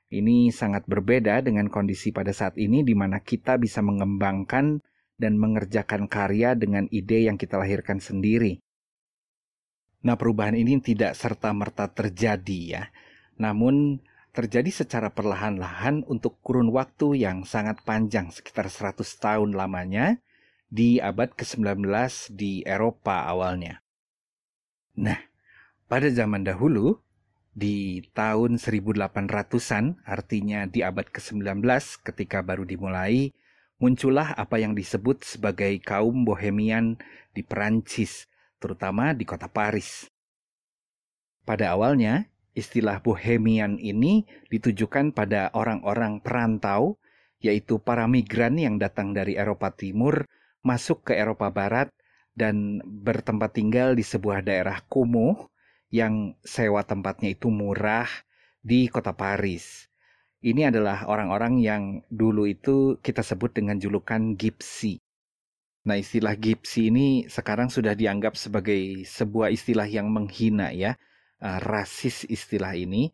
Ini 0.07 0.55
sangat 0.55 0.87
berbeda 0.87 1.43
dengan 1.43 1.67
kondisi 1.67 2.15
pada 2.15 2.31
saat 2.31 2.55
ini 2.55 2.79
di 2.87 2.95
mana 2.95 3.19
kita 3.19 3.59
bisa 3.59 3.83
mengembangkan 3.83 4.79
dan 5.19 5.35
mengerjakan 5.35 6.07
karya 6.07 6.55
dengan 6.55 6.87
ide 6.95 7.27
yang 7.27 7.35
kita 7.35 7.59
lahirkan 7.59 7.99
sendiri. 7.99 8.63
Nah, 10.01 10.17
perubahan 10.17 10.57
ini 10.57 10.81
tidak 10.81 11.13
serta-merta 11.13 11.89
terjadi 11.93 12.59
ya. 12.65 12.83
Namun 13.37 14.01
terjadi 14.31 14.71
secara 14.71 15.11
perlahan-lahan 15.11 16.07
untuk 16.07 16.39
kurun 16.41 16.71
waktu 16.73 17.21
yang 17.21 17.43
sangat 17.43 17.83
panjang, 17.83 18.31
sekitar 18.31 18.71
100 18.71 19.03
tahun 19.21 19.53
lamanya, 19.53 20.17
di 20.71 21.03
abad 21.03 21.35
ke-19 21.35 21.83
di 22.31 22.63
Eropa 22.63 23.27
awalnya. 23.27 23.83
Nah, 24.95 25.19
pada 25.91 26.07
zaman 26.07 26.47
dahulu, 26.47 26.95
di 27.51 27.99
tahun 28.15 28.55
1800-an, 28.55 29.99
artinya 30.07 30.63
di 30.63 30.79
abad 30.79 31.11
ke-19 31.11 31.59
ketika 32.07 32.39
baru 32.39 32.63
dimulai, 32.63 33.35
muncullah 33.83 34.31
apa 34.39 34.63
yang 34.63 34.71
disebut 34.71 35.27
sebagai 35.27 35.75
kaum 35.83 36.23
bohemian 36.23 36.95
di 37.35 37.43
Perancis, 37.43 38.30
terutama 38.61 39.17
di 39.17 39.25
kota 39.25 39.49
Paris. 39.49 40.05
Pada 41.41 41.73
awalnya, 41.73 42.31
Istilah 42.51 42.99
bohemian 42.99 43.79
ini 43.79 44.27
ditujukan 44.51 45.15
pada 45.15 45.47
orang-orang 45.55 46.19
perantau, 46.19 46.99
yaitu 47.39 47.79
para 47.79 48.03
migran 48.11 48.59
yang 48.59 48.75
datang 48.75 49.15
dari 49.15 49.39
Eropa 49.39 49.71
Timur 49.71 50.27
masuk 50.59 51.07
ke 51.07 51.15
Eropa 51.15 51.47
Barat 51.47 51.87
dan 52.35 52.83
bertempat 52.83 53.55
tinggal 53.55 53.95
di 53.95 54.03
sebuah 54.03 54.43
daerah 54.43 54.83
kumuh 54.91 55.47
yang 55.95 56.35
sewa 56.43 56.83
tempatnya 56.83 57.31
itu 57.31 57.47
murah 57.47 58.07
di 58.59 58.91
kota 58.91 59.15
Paris. 59.15 59.87
Ini 60.43 60.75
adalah 60.75 61.07
orang-orang 61.07 61.63
yang 61.63 61.83
dulu 62.11 62.51
itu 62.51 62.99
kita 62.99 63.23
sebut 63.23 63.55
dengan 63.55 63.79
julukan 63.79 64.35
gypsy. 64.35 64.99
Nah, 65.81 65.97
istilah 65.97 66.37
gypsy 66.37 66.93
ini 66.93 67.25
sekarang 67.25 67.73
sudah 67.73 67.97
dianggap 67.97 68.37
sebagai 68.37 69.01
sebuah 69.01 69.49
istilah 69.49 69.89
yang 69.89 70.13
menghina 70.13 70.69
ya 70.69 70.93
uh, 71.41 71.59
rasis 71.61 72.29
istilah 72.29 72.77
ini. 72.77 73.09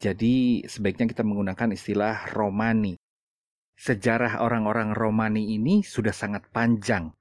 Jadi 0.00 0.64
sebaiknya 0.64 1.08
kita 1.08 1.24
menggunakan 1.24 1.76
istilah 1.76 2.32
Romani. 2.32 2.96
Sejarah 3.76 4.44
orang-orang 4.44 4.92
Romani 4.92 5.56
ini 5.56 5.80
sudah 5.80 6.12
sangat 6.12 6.48
panjang. 6.52 7.12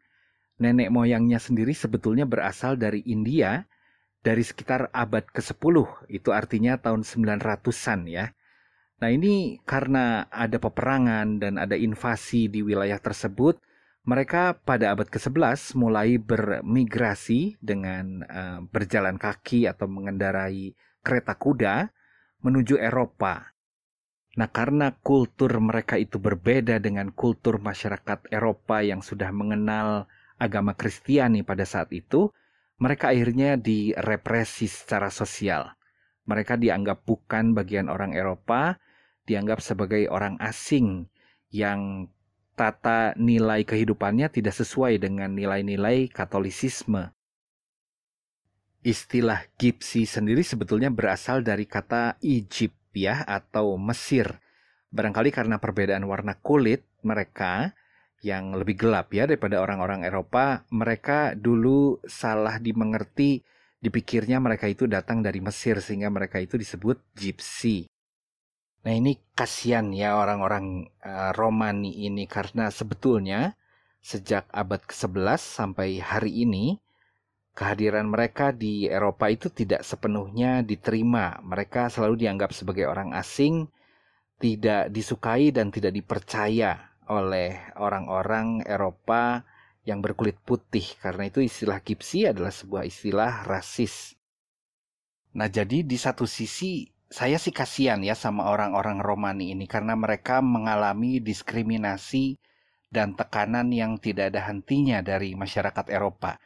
Nenek 0.59 0.91
moyangnya 0.91 1.39
sendiri 1.39 1.71
sebetulnya 1.71 2.27
berasal 2.27 2.75
dari 2.75 2.99
India 3.07 3.63
dari 4.19 4.43
sekitar 4.43 4.91
abad 4.91 5.23
ke-10, 5.31 5.75
itu 6.11 6.29
artinya 6.35 6.75
tahun 6.75 7.07
900-an 7.07 7.99
ya. 8.11 8.35
Nah 8.99 9.09
ini 9.15 9.63
karena 9.63 10.27
ada 10.27 10.59
peperangan 10.59 11.39
dan 11.39 11.55
ada 11.55 11.79
invasi 11.79 12.51
di 12.51 12.59
wilayah 12.59 12.99
tersebut, 12.99 13.63
mereka 14.09 14.57
pada 14.57 14.97
abad 14.97 15.05
ke-11 15.05 15.77
mulai 15.77 16.17
bermigrasi 16.17 17.61
dengan 17.61 18.25
uh, 18.25 18.59
berjalan 18.65 19.21
kaki 19.21 19.69
atau 19.69 19.85
mengendarai 19.85 20.73
kereta 21.05 21.37
kuda 21.37 21.93
menuju 22.41 22.81
Eropa. 22.81 23.53
Nah, 24.33 24.49
karena 24.49 24.97
kultur 25.05 25.53
mereka 25.61 26.01
itu 26.01 26.17
berbeda 26.17 26.81
dengan 26.81 27.13
kultur 27.13 27.61
masyarakat 27.61 28.33
Eropa 28.33 28.81
yang 28.81 29.05
sudah 29.05 29.29
mengenal 29.29 30.09
agama 30.41 30.73
Kristiani 30.73 31.45
pada 31.45 31.69
saat 31.69 31.93
itu, 31.93 32.33
mereka 32.81 33.13
akhirnya 33.13 33.61
direpresi 33.61 34.65
secara 34.65 35.13
sosial. 35.13 35.69
Mereka 36.25 36.57
dianggap 36.57 37.05
bukan 37.05 37.53
bagian 37.53 37.93
orang 37.93 38.17
Eropa, 38.17 38.81
dianggap 39.29 39.61
sebagai 39.61 40.09
orang 40.09 40.41
asing 40.41 41.05
yang 41.53 42.09
tata 42.59 43.15
nilai 43.15 43.63
kehidupannya 43.63 44.27
tidak 44.27 44.51
sesuai 44.51 44.99
dengan 44.99 45.31
nilai-nilai 45.31 46.11
Katolisisme. 46.11 47.15
Istilah 48.83 49.47
Gipsi 49.55 50.03
sendiri 50.03 50.43
sebetulnya 50.43 50.91
berasal 50.91 51.39
dari 51.39 51.63
kata 51.63 52.19
Egypt 52.19 52.75
ya 52.91 53.23
atau 53.23 53.79
Mesir. 53.79 54.43
Barangkali 54.91 55.31
karena 55.31 55.55
perbedaan 55.55 56.03
warna 56.03 56.35
kulit 56.35 56.83
mereka 57.03 57.71
yang 58.19 58.55
lebih 58.55 58.75
gelap 58.75 59.11
ya 59.15 59.23
daripada 59.23 59.63
orang-orang 59.63 60.03
Eropa, 60.03 60.67
mereka 60.75 61.35
dulu 61.39 62.03
salah 62.03 62.59
dimengerti, 62.59 63.39
dipikirnya 63.79 64.43
mereka 64.43 64.67
itu 64.67 64.87
datang 64.87 65.23
dari 65.23 65.39
Mesir 65.39 65.79
sehingga 65.79 66.11
mereka 66.11 66.39
itu 66.43 66.59
disebut 66.59 66.99
Gypsy. 67.15 67.88
Nah 68.89 68.97
ini 68.97 69.21
kasihan 69.37 69.93
ya 69.93 70.17
orang-orang 70.17 70.89
uh, 71.05 71.29
Romani 71.37 72.09
ini 72.09 72.25
karena 72.25 72.73
sebetulnya 72.73 73.53
sejak 74.01 74.49
abad 74.49 74.81
ke-11 74.81 75.37
sampai 75.37 76.01
hari 76.01 76.41
ini 76.41 76.81
kehadiran 77.53 78.09
mereka 78.09 78.49
di 78.49 78.89
Eropa 78.89 79.29
itu 79.29 79.53
tidak 79.53 79.85
sepenuhnya 79.85 80.65
diterima. 80.65 81.37
Mereka 81.45 81.93
selalu 81.93 82.25
dianggap 82.25 82.49
sebagai 82.49 82.89
orang 82.89 83.13
asing, 83.13 83.69
tidak 84.41 84.89
disukai 84.89 85.53
dan 85.53 85.69
tidak 85.69 85.93
dipercaya 85.93 86.97
oleh 87.13 87.61
orang-orang 87.77 88.65
Eropa 88.65 89.45
yang 89.85 90.01
berkulit 90.01 90.41
putih. 90.41 90.97
Karena 90.97 91.29
itu 91.29 91.45
istilah 91.45 91.77
Gipsy 91.85 92.25
adalah 92.25 92.49
sebuah 92.49 92.89
istilah 92.89 93.45
rasis. 93.45 94.17
Nah, 95.37 95.45
jadi 95.45 95.85
di 95.85 95.97
satu 96.01 96.25
sisi 96.25 96.89
saya 97.09 97.41
sih 97.41 97.49
kasihan 97.49 97.97
ya 98.05 98.13
sama 98.13 98.45
orang-orang 98.53 99.01
Romani 99.01 99.49
ini 99.57 99.65
karena 99.65 99.97
mereka 99.97 100.45
mengalami 100.45 101.17
diskriminasi 101.17 102.37
dan 102.93 103.17
tekanan 103.17 103.73
yang 103.73 103.97
tidak 103.97 104.33
ada 104.33 104.45
hentinya 104.45 105.01
dari 105.01 105.33
masyarakat 105.33 105.89
Eropa. 105.89 106.37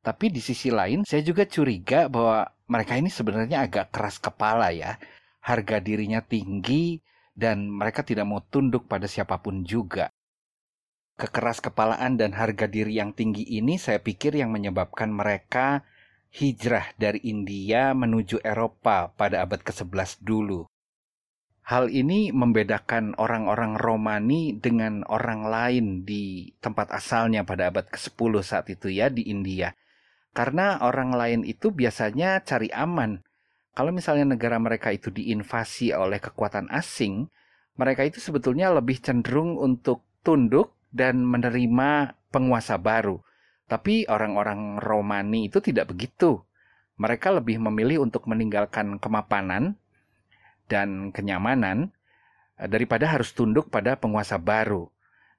Tapi 0.00 0.32
di 0.32 0.40
sisi 0.40 0.72
lain, 0.72 1.04
saya 1.04 1.20
juga 1.20 1.44
curiga 1.44 2.08
bahwa 2.08 2.48
mereka 2.70 2.96
ini 2.96 3.12
sebenarnya 3.12 3.68
agak 3.68 3.92
keras 3.92 4.16
kepala 4.16 4.72
ya. 4.72 4.96
Harga 5.44 5.78
dirinya 5.82 6.24
tinggi 6.24 7.00
dan 7.36 7.68
mereka 7.68 8.00
tidak 8.00 8.24
mau 8.24 8.40
tunduk 8.40 8.88
pada 8.88 9.04
siapa 9.04 9.42
pun 9.44 9.62
juga. 9.68 10.08
Kekeras 11.16 11.64
kepalaan 11.64 12.20
dan 12.20 12.36
harga 12.36 12.68
diri 12.68 12.96
yang 12.96 13.12
tinggi 13.12 13.44
ini 13.44 13.80
saya 13.80 14.00
pikir 14.00 14.36
yang 14.36 14.52
menyebabkan 14.52 15.08
mereka 15.08 15.84
hijrah 16.32 16.94
dari 16.98 17.22
India 17.26 17.94
menuju 17.94 18.42
Eropa 18.42 19.10
pada 19.14 19.42
abad 19.42 19.60
ke-11 19.62 20.22
dulu. 20.22 20.66
Hal 21.66 21.90
ini 21.90 22.30
membedakan 22.30 23.18
orang-orang 23.18 23.74
Romani 23.74 24.54
dengan 24.54 25.02
orang 25.10 25.50
lain 25.50 25.86
di 26.06 26.54
tempat 26.62 26.94
asalnya 26.94 27.42
pada 27.42 27.74
abad 27.74 27.90
ke-10 27.90 28.32
saat 28.46 28.70
itu 28.70 28.86
ya 28.86 29.10
di 29.10 29.26
India. 29.26 29.74
Karena 30.30 30.78
orang 30.78 31.10
lain 31.10 31.40
itu 31.42 31.74
biasanya 31.74 32.46
cari 32.46 32.70
aman. 32.70 33.18
Kalau 33.74 33.90
misalnya 33.90 34.38
negara 34.38 34.62
mereka 34.62 34.94
itu 34.94 35.10
diinvasi 35.10 35.90
oleh 35.90 36.22
kekuatan 36.22 36.70
asing, 36.70 37.26
mereka 37.74 38.06
itu 38.06 38.22
sebetulnya 38.22 38.70
lebih 38.70 39.02
cenderung 39.02 39.58
untuk 39.58 40.06
tunduk 40.22 40.72
dan 40.94 41.26
menerima 41.26 42.14
penguasa 42.30 42.78
baru. 42.78 43.20
Tapi 43.66 44.06
orang-orang 44.06 44.78
Romani 44.78 45.50
itu 45.50 45.58
tidak 45.58 45.90
begitu. 45.90 46.42
Mereka 46.96 47.34
lebih 47.34 47.58
memilih 47.58 48.06
untuk 48.06 48.24
meninggalkan 48.30 49.02
kemapanan 49.02 49.74
dan 50.70 51.10
kenyamanan 51.10 51.90
eh, 52.56 52.68
daripada 52.70 53.10
harus 53.10 53.34
tunduk 53.34 53.68
pada 53.68 53.98
penguasa 53.98 54.38
baru. 54.38 54.88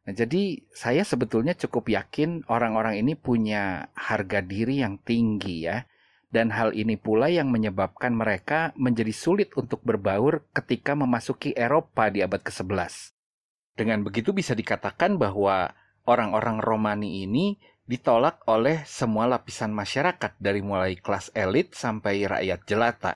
Nah, 0.08 0.13
jadi 0.16 0.63
saya 0.72 1.04
sebetulnya 1.04 1.52
cukup 1.56 1.92
yakin 1.92 2.48
orang-orang 2.48 3.00
ini 3.00 3.16
punya 3.16 3.92
harga 3.96 4.40
diri 4.40 4.80
yang 4.80 5.00
tinggi 5.04 5.68
ya 5.68 5.84
dan 6.28 6.52
hal 6.52 6.76
ini 6.76 7.00
pula 7.00 7.32
yang 7.32 7.48
menyebabkan 7.48 8.12
mereka 8.12 8.76
menjadi 8.76 9.16
sulit 9.16 9.56
untuk 9.56 9.80
berbaur 9.84 10.44
ketika 10.52 10.96
memasuki 10.96 11.56
Eropa 11.56 12.12
di 12.12 12.20
abad 12.20 12.44
ke-11. 12.44 13.16
Dengan 13.80 14.04
begitu 14.04 14.36
bisa 14.36 14.52
dikatakan 14.52 15.16
bahwa 15.16 15.72
orang-orang 16.04 16.60
Romani 16.60 17.24
ini 17.24 17.56
ditolak 17.88 18.43
oleh 18.52 18.84
semua 18.84 19.32
lapisan 19.32 19.71
masyarakat 19.71 20.36
dari 20.43 20.60
mulai 20.60 21.00
kelas 21.00 21.32
elit 21.32 21.71
sampai 21.71 22.28
rakyat 22.28 22.60
jelata. 22.67 23.12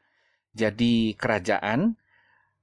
Jadi 0.56 1.12
kerajaan, 1.20 2.00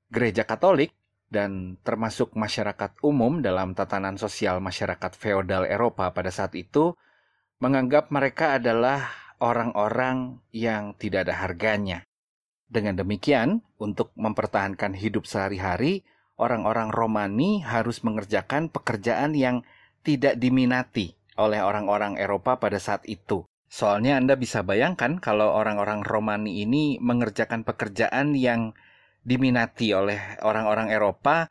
gereja 0.08 0.48
Katolik, 0.48 0.96
dan 1.28 1.76
termasuk 1.84 2.32
masyarakat 2.32 2.96
umum 3.04 3.44
dalam 3.44 3.76
tatanan 3.76 4.16
sosial 4.16 4.64
masyarakat 4.64 5.12
feodal 5.12 5.68
Eropa 5.68 6.08
pada 6.16 6.32
saat 6.32 6.56
itu 6.56 6.96
menganggap 7.60 8.08
mereka 8.08 8.56
adalah 8.56 9.12
orang-orang 9.36 10.40
yang 10.48 10.96
tidak 10.96 11.28
ada 11.28 11.44
harganya. 11.44 12.08
Dengan 12.68 12.96
demikian, 12.96 13.60
untuk 13.76 14.12
mempertahankan 14.16 14.96
hidup 14.96 15.28
sehari-hari, 15.28 16.08
orang-orang 16.40 16.88
Romani 16.88 17.60
harus 17.60 18.00
mengerjakan 18.00 18.72
pekerjaan 18.72 19.36
yang 19.36 19.64
tidak 20.04 20.40
diminati 20.40 21.17
oleh 21.38 21.62
orang-orang 21.62 22.18
Eropa 22.18 22.58
pada 22.58 22.82
saat 22.82 23.06
itu. 23.06 23.46
Soalnya 23.70 24.18
Anda 24.18 24.34
bisa 24.34 24.66
bayangkan 24.66 25.22
kalau 25.22 25.54
orang-orang 25.54 26.02
Romani 26.02 26.66
ini 26.66 26.98
mengerjakan 26.98 27.62
pekerjaan 27.62 28.34
yang 28.34 28.74
diminati 29.22 29.94
oleh 29.94 30.40
orang-orang 30.42 30.90
Eropa, 30.90 31.46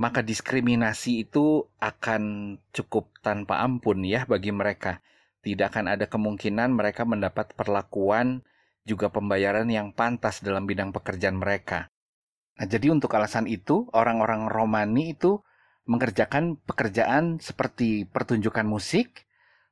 maka 0.00 0.24
diskriminasi 0.24 1.28
itu 1.28 1.68
akan 1.78 2.56
cukup 2.72 3.12
tanpa 3.20 3.60
ampun 3.60 4.00
ya 4.06 4.24
bagi 4.24 4.50
mereka 4.54 5.04
tidak 5.46 5.78
akan 5.78 5.94
ada 5.94 6.10
kemungkinan 6.10 6.74
mereka 6.74 7.06
mendapat 7.06 7.54
perlakuan 7.54 8.42
juga 8.82 9.14
pembayaran 9.14 9.70
yang 9.70 9.94
pantas 9.94 10.42
dalam 10.42 10.66
bidang 10.66 10.90
pekerjaan 10.90 11.38
mereka. 11.38 11.86
Nah, 12.58 12.66
jadi 12.66 12.90
untuk 12.90 13.14
alasan 13.14 13.46
itu, 13.46 13.86
orang-orang 13.94 14.50
Romani 14.50 15.14
itu 15.14 15.38
mengerjakan 15.86 16.58
pekerjaan 16.66 17.38
seperti 17.38 18.10
pertunjukan 18.10 18.66
musik, 18.66 19.25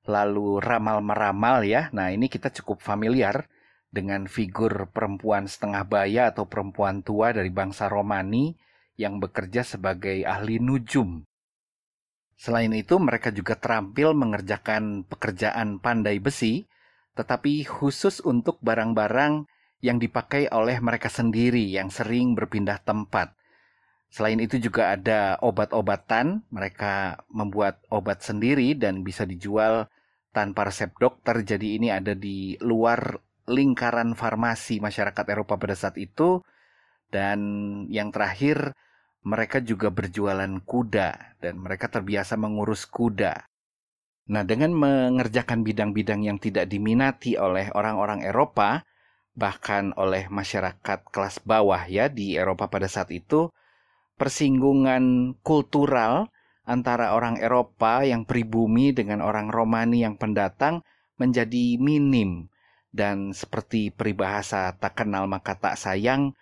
lalu 0.04 0.60
ramal-meramal 0.60 1.64
ya. 1.64 1.88
Nah, 1.92 2.12
ini 2.12 2.28
kita 2.28 2.52
cukup 2.52 2.80
familiar 2.80 3.48
dengan 3.88 4.26
figur 4.26 4.90
perempuan 4.90 5.46
setengah 5.46 5.84
baya 5.86 6.22
atau 6.34 6.48
perempuan 6.48 7.00
tua 7.00 7.30
dari 7.30 7.48
bangsa 7.48 7.88
Romani 7.88 8.56
yang 8.94 9.18
bekerja 9.18 9.66
sebagai 9.66 10.22
ahli 10.22 10.62
nujum 10.62 11.24
Selain 12.34 12.70
itu, 12.74 12.98
mereka 12.98 13.30
juga 13.30 13.54
terampil 13.54 14.10
mengerjakan 14.12 15.06
pekerjaan 15.06 15.78
pandai 15.78 16.18
besi, 16.18 16.66
tetapi 17.14 17.62
khusus 17.62 18.18
untuk 18.20 18.58
barang-barang 18.58 19.46
yang 19.84 20.02
dipakai 20.02 20.50
oleh 20.50 20.80
mereka 20.82 21.06
sendiri 21.06 21.62
yang 21.62 21.92
sering 21.92 22.34
berpindah 22.34 22.82
tempat. 22.82 23.36
Selain 24.10 24.38
itu 24.38 24.58
juga 24.58 24.94
ada 24.94 25.38
obat-obatan, 25.42 26.46
mereka 26.50 27.22
membuat 27.30 27.82
obat 27.90 28.22
sendiri 28.22 28.74
dan 28.74 29.02
bisa 29.02 29.26
dijual 29.26 29.90
tanpa 30.34 30.66
resep 30.66 30.90
dokter. 30.98 31.46
Jadi 31.46 31.78
ini 31.78 31.94
ada 31.94 32.12
di 32.12 32.58
luar 32.58 33.14
lingkaran 33.46 34.18
farmasi 34.18 34.82
masyarakat 34.82 35.24
Eropa 35.30 35.54
pada 35.54 35.78
saat 35.78 35.94
itu. 35.96 36.42
Dan 37.08 37.38
yang 37.94 38.10
terakhir, 38.10 38.74
mereka 39.22 39.62
juga 39.62 39.88
berjualan 39.94 40.50
kuda 40.66 41.38
dan 41.38 41.54
mereka 41.62 41.86
terbiasa 41.86 42.34
mengurus 42.34 42.84
kuda. 42.90 43.46
Nah, 44.24 44.42
dengan 44.42 44.72
mengerjakan 44.74 45.62
bidang-bidang 45.62 46.26
yang 46.26 46.42
tidak 46.42 46.66
diminati 46.66 47.36
oleh 47.38 47.70
orang-orang 47.76 48.24
Eropa, 48.24 48.82
bahkan 49.36 49.92
oleh 49.94 50.26
masyarakat 50.32 51.06
kelas 51.12 51.44
bawah 51.44 51.84
ya 51.86 52.08
di 52.08 52.34
Eropa 52.34 52.66
pada 52.66 52.88
saat 52.88 53.12
itu, 53.12 53.52
persinggungan 54.16 55.36
kultural 55.44 56.32
antara 56.64 57.12
orang 57.12 57.36
Eropa 57.40 58.04
yang 58.04 58.24
pribumi 58.24 58.92
dengan 58.92 59.20
orang 59.20 59.52
Romani 59.52 60.04
yang 60.04 60.16
pendatang 60.16 60.84
menjadi 61.20 61.80
minim. 61.80 62.48
Dan 62.94 63.34
seperti 63.34 63.90
peribahasa 63.90 64.70
tak 64.78 65.02
kenal 65.02 65.26
maka 65.26 65.58
tak 65.58 65.74
sayang 65.74 66.34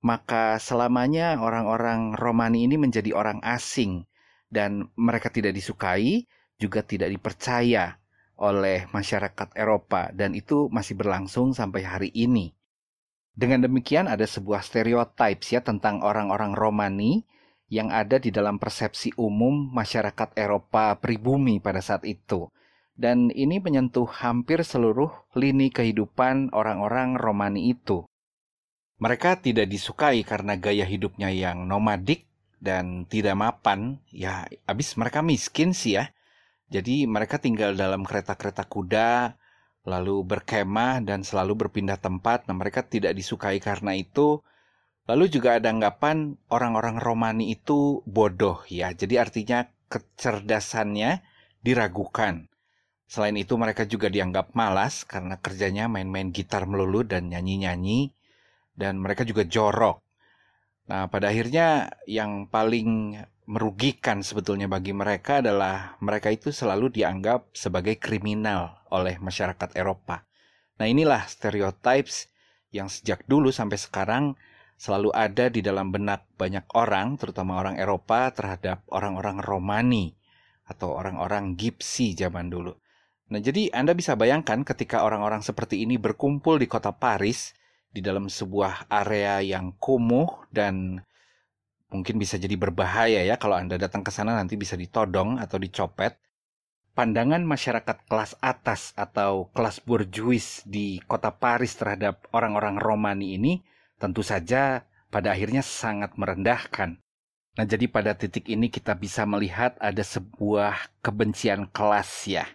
maka 0.00 0.56
selamanya 0.56 1.36
orang-orang 1.36 2.16
Romani 2.16 2.64
ini 2.64 2.80
menjadi 2.80 3.12
orang 3.12 3.40
asing. 3.44 4.08
Dan 4.50 4.90
mereka 4.98 5.30
tidak 5.30 5.54
disukai, 5.54 6.26
juga 6.58 6.82
tidak 6.82 7.12
dipercaya 7.14 8.00
oleh 8.40 8.88
masyarakat 8.90 9.54
Eropa. 9.54 10.10
Dan 10.10 10.34
itu 10.34 10.66
masih 10.72 10.96
berlangsung 10.96 11.52
sampai 11.54 11.84
hari 11.84 12.10
ini. 12.16 12.50
Dengan 13.30 13.62
demikian 13.62 14.10
ada 14.10 14.26
sebuah 14.26 14.60
stereotype 14.64 15.40
ya 15.46 15.62
tentang 15.62 16.02
orang-orang 16.02 16.52
Romani 16.56 17.22
yang 17.70 17.94
ada 17.94 18.18
di 18.18 18.34
dalam 18.34 18.58
persepsi 18.58 19.14
umum 19.14 19.70
masyarakat 19.70 20.34
Eropa 20.34 20.98
pribumi 20.98 21.62
pada 21.62 21.78
saat 21.78 22.02
itu. 22.02 22.50
Dan 22.98 23.32
ini 23.32 23.62
menyentuh 23.62 24.10
hampir 24.10 24.60
seluruh 24.60 25.08
lini 25.32 25.72
kehidupan 25.72 26.52
orang-orang 26.52 27.16
Romani 27.16 27.72
itu. 27.72 28.04
Mereka 29.00 29.40
tidak 29.40 29.72
disukai 29.72 30.20
karena 30.26 30.60
gaya 30.60 30.84
hidupnya 30.84 31.32
yang 31.32 31.64
nomadik 31.64 32.28
dan 32.60 33.08
tidak 33.08 33.38
mapan. 33.38 34.04
Ya, 34.12 34.44
habis 34.68 34.92
mereka 35.00 35.24
miskin 35.24 35.72
sih 35.72 35.96
ya. 35.96 36.12
Jadi 36.68 37.08
mereka 37.08 37.40
tinggal 37.40 37.72
dalam 37.72 38.04
kereta-kereta 38.04 38.68
kuda, 38.68 39.40
lalu 39.88 40.20
berkemah 40.22 41.00
dan 41.00 41.24
selalu 41.24 41.66
berpindah 41.66 41.96
tempat. 41.96 42.44
Nah, 42.44 42.54
mereka 42.54 42.84
tidak 42.84 43.16
disukai 43.16 43.56
karena 43.58 43.96
itu. 43.96 44.44
Lalu 45.10 45.26
juga 45.26 45.58
ada 45.58 45.74
anggapan 45.74 46.38
orang-orang 46.54 47.02
Romani 47.02 47.50
itu 47.50 47.98
bodoh 48.06 48.62
ya. 48.70 48.94
Jadi 48.94 49.18
artinya 49.18 49.66
kecerdasannya 49.90 51.18
diragukan. 51.66 52.46
Selain 53.10 53.34
itu 53.34 53.58
mereka 53.58 53.90
juga 53.90 54.06
dianggap 54.06 54.54
malas 54.54 55.02
karena 55.02 55.34
kerjanya 55.42 55.90
main-main 55.90 56.30
gitar 56.30 56.62
melulu 56.62 57.02
dan 57.02 57.26
nyanyi-nyanyi 57.26 58.14
dan 58.78 59.02
mereka 59.02 59.26
juga 59.26 59.42
jorok. 59.42 59.98
Nah, 60.86 61.10
pada 61.10 61.34
akhirnya 61.34 61.90
yang 62.06 62.46
paling 62.46 63.18
merugikan 63.50 64.22
sebetulnya 64.22 64.70
bagi 64.70 64.94
mereka 64.94 65.42
adalah 65.42 65.98
mereka 65.98 66.30
itu 66.30 66.54
selalu 66.54 66.86
dianggap 66.94 67.50
sebagai 67.50 67.98
kriminal 67.98 68.78
oleh 68.94 69.18
masyarakat 69.18 69.74
Eropa. 69.74 70.22
Nah, 70.78 70.86
inilah 70.86 71.26
stereotypes 71.26 72.30
yang 72.70 72.86
sejak 72.86 73.26
dulu 73.26 73.50
sampai 73.50 73.74
sekarang 73.74 74.38
selalu 74.80 75.12
ada 75.12 75.52
di 75.52 75.60
dalam 75.60 75.92
benak 75.92 76.24
banyak 76.40 76.64
orang, 76.72 77.20
terutama 77.20 77.60
orang 77.60 77.76
Eropa 77.76 78.32
terhadap 78.32 78.80
orang-orang 78.88 79.44
Romani 79.44 80.16
atau 80.64 80.96
orang-orang 80.96 81.52
Gipsi 81.52 82.16
zaman 82.16 82.48
dulu. 82.48 82.72
Nah, 83.28 83.44
jadi 83.44 83.68
Anda 83.76 83.92
bisa 83.92 84.16
bayangkan 84.16 84.64
ketika 84.64 85.04
orang-orang 85.04 85.44
seperti 85.44 85.84
ini 85.84 86.00
berkumpul 86.00 86.56
di 86.56 86.64
kota 86.64 86.96
Paris, 86.96 87.52
di 87.92 88.00
dalam 88.00 88.30
sebuah 88.30 88.88
area 88.88 89.42
yang 89.42 89.74
kumuh 89.76 90.48
dan 90.48 91.02
mungkin 91.90 92.22
bisa 92.22 92.38
jadi 92.38 92.54
berbahaya 92.54 93.26
ya 93.26 93.34
kalau 93.34 93.58
Anda 93.58 93.76
datang 93.76 94.06
ke 94.06 94.14
sana 94.14 94.38
nanti 94.38 94.54
bisa 94.54 94.78
ditodong 94.78 95.42
atau 95.42 95.58
dicopet. 95.58 96.16
Pandangan 96.90 97.42
masyarakat 97.46 98.06
kelas 98.06 98.34
atas 98.42 98.94
atau 98.98 99.50
kelas 99.54 99.78
burjuis 99.82 100.66
di 100.66 100.98
kota 101.06 101.30
Paris 101.30 101.78
terhadap 101.78 102.26
orang-orang 102.34 102.78
Romani 102.78 103.38
ini 103.38 103.62
tentu 104.00 104.24
saja 104.24 104.88
pada 105.12 105.36
akhirnya 105.36 105.60
sangat 105.60 106.16
merendahkan. 106.16 106.96
Nah, 107.60 107.66
jadi 107.68 107.86
pada 107.92 108.16
titik 108.16 108.48
ini 108.48 108.72
kita 108.72 108.96
bisa 108.96 109.28
melihat 109.28 109.76
ada 109.76 110.00
sebuah 110.00 110.88
kebencian 111.04 111.68
kelas 111.68 112.24
ya 112.24 112.46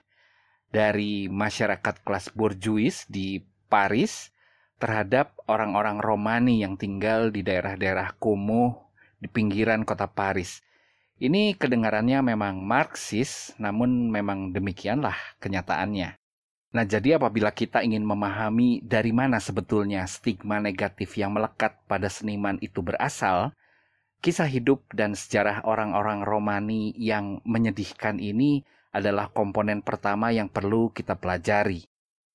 dari 0.73 1.29
masyarakat 1.29 2.01
kelas 2.01 2.33
burjuis 2.33 3.05
di 3.05 3.45
Paris 3.69 4.33
terhadap 4.81 5.37
orang-orang 5.45 6.01
Romani 6.01 6.65
yang 6.65 6.75
tinggal 6.75 7.29
di 7.29 7.45
daerah-daerah 7.45 8.17
kumuh 8.17 8.75
di 9.21 9.29
pinggiran 9.29 9.87
kota 9.87 10.09
Paris. 10.09 10.65
Ini 11.15 11.55
kedengarannya 11.55 12.19
memang 12.35 12.59
Marxis, 12.59 13.55
namun 13.55 14.11
memang 14.11 14.51
demikianlah 14.51 15.15
kenyataannya. 15.39 16.19
Nah, 16.75 16.83
jadi 16.83 17.15
apabila 17.15 17.55
kita 17.55 17.79
ingin 17.87 18.03
memahami 18.03 18.83
dari 18.83 19.15
mana 19.15 19.39
sebetulnya 19.39 20.03
stigma 20.11 20.59
negatif 20.59 21.15
yang 21.15 21.31
melekat 21.31 21.79
pada 21.87 22.11
seniman 22.11 22.59
itu 22.59 22.83
berasal, 22.83 23.55
kisah 24.19 24.43
hidup 24.51 24.83
dan 24.91 25.15
sejarah 25.15 25.63
orang-orang 25.63 26.27
Romani 26.27 26.91
yang 26.99 27.39
menyedihkan 27.47 28.19
ini 28.19 28.67
adalah 28.91 29.31
komponen 29.31 29.79
pertama 29.79 30.35
yang 30.35 30.51
perlu 30.51 30.91
kita 30.91 31.15
pelajari. 31.15 31.87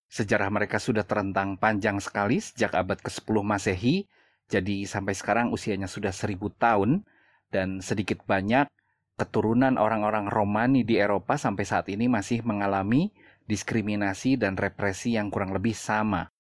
Sejarah 0.09 0.48
mereka 0.48 0.81
sudah 0.81 1.05
terentang 1.05 1.61
panjang 1.61 2.00
sekali 2.00 2.40
sejak 2.40 2.72
abad 2.72 2.96
ke-10 2.96 3.37
Masehi, 3.44 4.09
jadi 4.48 4.88
sampai 4.88 5.12
sekarang 5.20 5.53
usianya 5.53 5.85
sudah 5.85 6.16
seribu 6.16 6.48
tahun, 6.48 7.05
dan 7.53 7.85
sedikit 7.85 8.24
banyak 8.24 8.72
keturunan 9.20 9.76
orang-orang 9.76 10.33
Romani 10.33 10.81
di 10.81 10.96
Eropa 10.96 11.37
sampai 11.37 11.68
saat 11.68 11.92
ini 11.92 12.09
masih 12.09 12.40
mengalami 12.40 13.12
diskriminasi 13.51 14.39
dan 14.39 14.55
represi 14.55 15.19
yang 15.19 15.27
kurang 15.35 15.51
lebih 15.51 15.75
sama. 15.75 16.31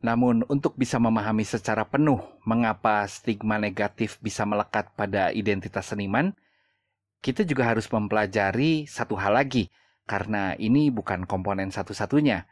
Namun, 0.00 0.44
untuk 0.48 0.76
bisa 0.80 0.96
memahami 0.96 1.44
secara 1.44 1.84
penuh 1.84 2.20
mengapa 2.48 3.04
stigma 3.04 3.60
negatif 3.60 4.16
bisa 4.24 4.48
melekat 4.48 4.92
pada 4.96 5.28
identitas 5.36 5.92
seniman, 5.92 6.32
kita 7.20 7.44
juga 7.44 7.68
harus 7.68 7.84
mempelajari 7.92 8.88
satu 8.88 9.16
hal 9.20 9.36
lagi, 9.36 9.68
karena 10.08 10.56
ini 10.56 10.88
bukan 10.88 11.28
komponen 11.28 11.68
satu-satunya. 11.68 12.48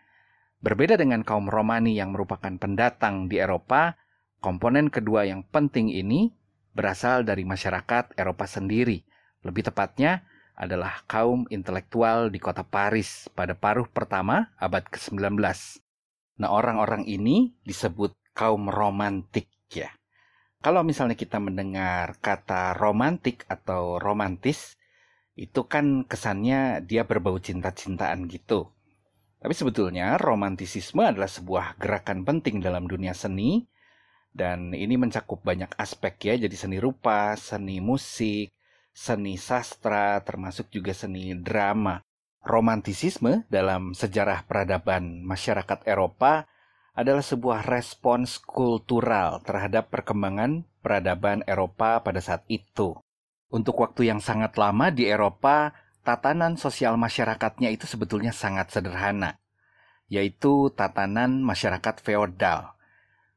Berbeda 0.65 0.97
dengan 0.97 1.21
kaum 1.21 1.53
Romani 1.53 1.97
yang 1.97 2.17
merupakan 2.17 2.53
pendatang 2.57 3.29
di 3.29 3.41
Eropa, 3.41 3.97
komponen 4.41 4.89
kedua 4.89 5.29
yang 5.29 5.45
penting 5.49 5.93
ini 5.93 6.33
berasal 6.73 7.23
dari 7.23 7.45
masyarakat 7.45 8.17
Eropa 8.17 8.49
sendiri. 8.49 9.05
Lebih 9.45 9.69
tepatnya 9.69 10.25
adalah 10.55 11.03
kaum 11.11 11.51
intelektual 11.51 12.31
di 12.31 12.39
kota 12.39 12.63
Paris 12.63 13.27
pada 13.35 13.59
paruh 13.59 13.91
pertama 13.91 14.55
abad 14.59 14.87
ke-19. 14.87 15.35
Nah, 16.39 16.51
orang-orang 16.51 17.07
ini 17.07 17.55
disebut 17.67 18.15
kaum 18.35 18.71
romantik 18.71 19.51
ya. 19.71 19.91
Kalau 20.65 20.81
misalnya 20.81 21.19
kita 21.19 21.43
mendengar 21.43 22.17
kata 22.23 22.73
romantik 22.79 23.45
atau 23.51 24.01
romantis, 24.01 24.79
itu 25.35 25.67
kan 25.67 26.07
kesannya 26.07 26.81
dia 26.87 27.05
berbau 27.05 27.37
cinta-cintaan 27.37 28.31
gitu. 28.31 28.71
Tapi 29.45 29.53
sebetulnya 29.53 30.17
romantisisme 30.17 31.05
adalah 31.05 31.29
sebuah 31.29 31.77
gerakan 31.77 32.25
penting 32.25 32.65
dalam 32.65 32.89
dunia 32.89 33.13
seni 33.13 33.69
dan 34.33 34.73
ini 34.73 34.97
mencakup 34.97 35.45
banyak 35.45 35.69
aspek 35.77 36.33
ya, 36.33 36.35
jadi 36.49 36.57
seni 36.57 36.81
rupa, 36.81 37.37
seni 37.37 37.79
musik, 37.79 38.51
seni 38.95 39.35
sastra, 39.35 40.23
termasuk 40.23 40.71
juga 40.71 40.95
seni 40.95 41.35
drama 41.35 42.01
romantisisme 42.45 43.49
dalam 43.49 43.97
sejarah 43.97 44.45
peradaban 44.45 45.25
masyarakat 45.25 45.83
Eropa 45.89 46.47
adalah 46.95 47.25
sebuah 47.25 47.67
respons 47.67 48.39
kultural 48.39 49.43
terhadap 49.43 49.91
perkembangan 49.91 50.63
peradaban 50.79 51.43
Eropa 51.49 51.99
pada 52.05 52.23
saat 52.23 52.47
itu. 52.47 52.95
Untuk 53.51 53.83
waktu 53.83 54.15
yang 54.15 54.23
sangat 54.23 54.55
lama 54.55 54.95
di 54.95 55.11
Eropa, 55.11 55.75
tatanan 56.07 56.55
sosial 56.55 56.95
masyarakatnya 56.95 57.73
itu 57.75 57.89
sebetulnya 57.91 58.31
sangat 58.31 58.71
sederhana, 58.71 59.41
yaitu 60.07 60.71
tatanan 60.77 61.43
masyarakat 61.43 61.99
feodal. 61.99 62.79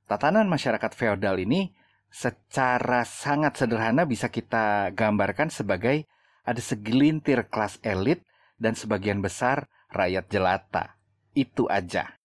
Tatanan 0.06 0.46
masyarakat 0.46 0.94
feodal 0.94 1.42
ini 1.42 1.74
secara 2.08 3.04
sangat 3.04 3.60
sederhana 3.60 4.08
bisa 4.08 4.32
kita 4.32 4.92
gambarkan 4.96 5.52
sebagai 5.52 6.08
ada 6.48 6.62
segelintir 6.64 7.52
kelas 7.52 7.78
elit 7.84 8.24
dan 8.56 8.74
sebagian 8.74 9.20
besar 9.20 9.68
rakyat 9.92 10.26
jelata. 10.32 10.96
Itu 11.36 11.68
aja. 11.68 12.18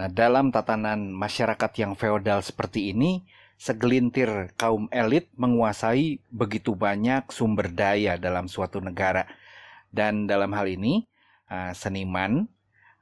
Nah, 0.00 0.08
dalam 0.08 0.48
tatanan 0.50 1.12
masyarakat 1.12 1.70
yang 1.78 1.92
feodal 1.94 2.40
seperti 2.40 2.90
ini, 2.96 3.22
segelintir 3.60 4.56
kaum 4.56 4.88
elit 4.90 5.28
menguasai 5.36 6.18
begitu 6.32 6.74
banyak 6.74 7.28
sumber 7.28 7.70
daya 7.70 8.16
dalam 8.16 8.48
suatu 8.48 8.80
negara. 8.80 9.28
Dan 9.92 10.24
dalam 10.24 10.56
hal 10.56 10.72
ini, 10.72 11.04
uh, 11.52 11.76
seniman 11.76 12.48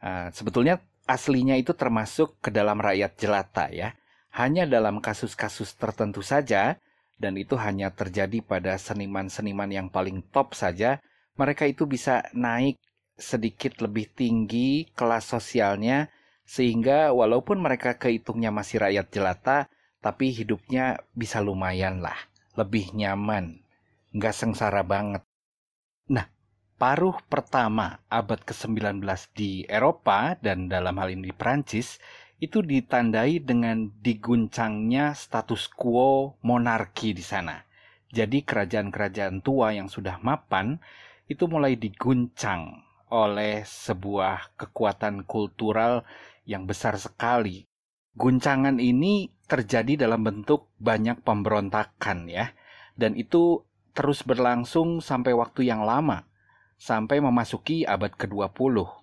uh, 0.03 0.29
sebetulnya 0.35 0.83
aslinya 1.07 1.55
itu 1.55 1.71
termasuk 1.73 2.43
ke 2.43 2.51
dalam 2.51 2.83
rakyat 2.83 3.15
jelata 3.17 3.71
ya. 3.71 3.95
Hanya 4.31 4.67
dalam 4.67 5.03
kasus-kasus 5.03 5.75
tertentu 5.75 6.23
saja, 6.23 6.79
dan 7.21 7.37
itu 7.37 7.59
hanya 7.61 7.93
terjadi 7.93 8.41
pada 8.41 8.79
seniman-seniman 8.81 9.69
yang 9.69 9.89
paling 9.93 10.25
top 10.33 10.57
saja, 10.57 11.03
mereka 11.37 11.69
itu 11.69 11.85
bisa 11.85 12.25
naik 12.33 12.81
sedikit 13.21 13.85
lebih 13.85 14.09
tinggi 14.17 14.89
kelas 14.97 15.37
sosialnya 15.37 16.09
sehingga 16.49 17.13
walaupun 17.13 17.61
mereka 17.61 17.95
kehitungnya 18.01 18.51
masih 18.51 18.81
rakyat 18.83 19.07
jelata 19.13 19.59
tapi 20.01 20.33
hidupnya 20.33 21.05
bisa 21.13 21.45
lumayan 21.45 22.01
lah 22.01 22.17
lebih 22.57 22.91
nyaman 22.97 23.61
nggak 24.11 24.35
sengsara 24.35 24.83
banget. 24.83 25.23
Nah 26.11 26.27
paruh 26.81 27.15
pertama 27.29 28.01
abad 28.09 28.41
ke-19 28.43 29.05
di 29.37 29.69
Eropa 29.69 30.35
dan 30.41 30.67
dalam 30.67 30.97
hal 30.99 31.13
ini 31.15 31.31
di 31.31 31.35
Prancis 31.37 32.01
itu 32.41 32.65
ditandai 32.65 33.45
dengan 33.45 33.93
diguncangnya 34.01 35.13
status 35.13 35.69
quo 35.69 36.41
monarki 36.41 37.13
di 37.13 37.21
sana. 37.21 37.61
Jadi 38.11 38.43
kerajaan-kerajaan 38.43 39.45
tua 39.45 39.77
yang 39.77 39.87
sudah 39.87 40.19
mapan 40.25 40.81
itu 41.29 41.47
mulai 41.47 41.77
diguncang 41.77 42.83
oleh 43.13 43.63
sebuah 43.63 44.57
kekuatan 44.57 45.29
kultural 45.29 46.03
yang 46.49 46.65
besar 46.67 46.97
sekali. 46.99 47.69
Guncangan 48.17 48.83
ini 48.83 49.31
terjadi 49.47 50.09
dalam 50.09 50.27
bentuk 50.27 50.73
banyak 50.83 51.23
pemberontakan 51.23 52.27
ya. 52.27 52.51
Dan 52.97 53.15
itu 53.15 53.63
terus 53.95 54.27
berlangsung 54.27 54.99
sampai 54.99 55.37
waktu 55.37 55.71
yang 55.71 55.87
lama, 55.87 56.27
sampai 56.81 57.23
memasuki 57.23 57.87
abad 57.87 58.11
ke-20. 58.17 59.00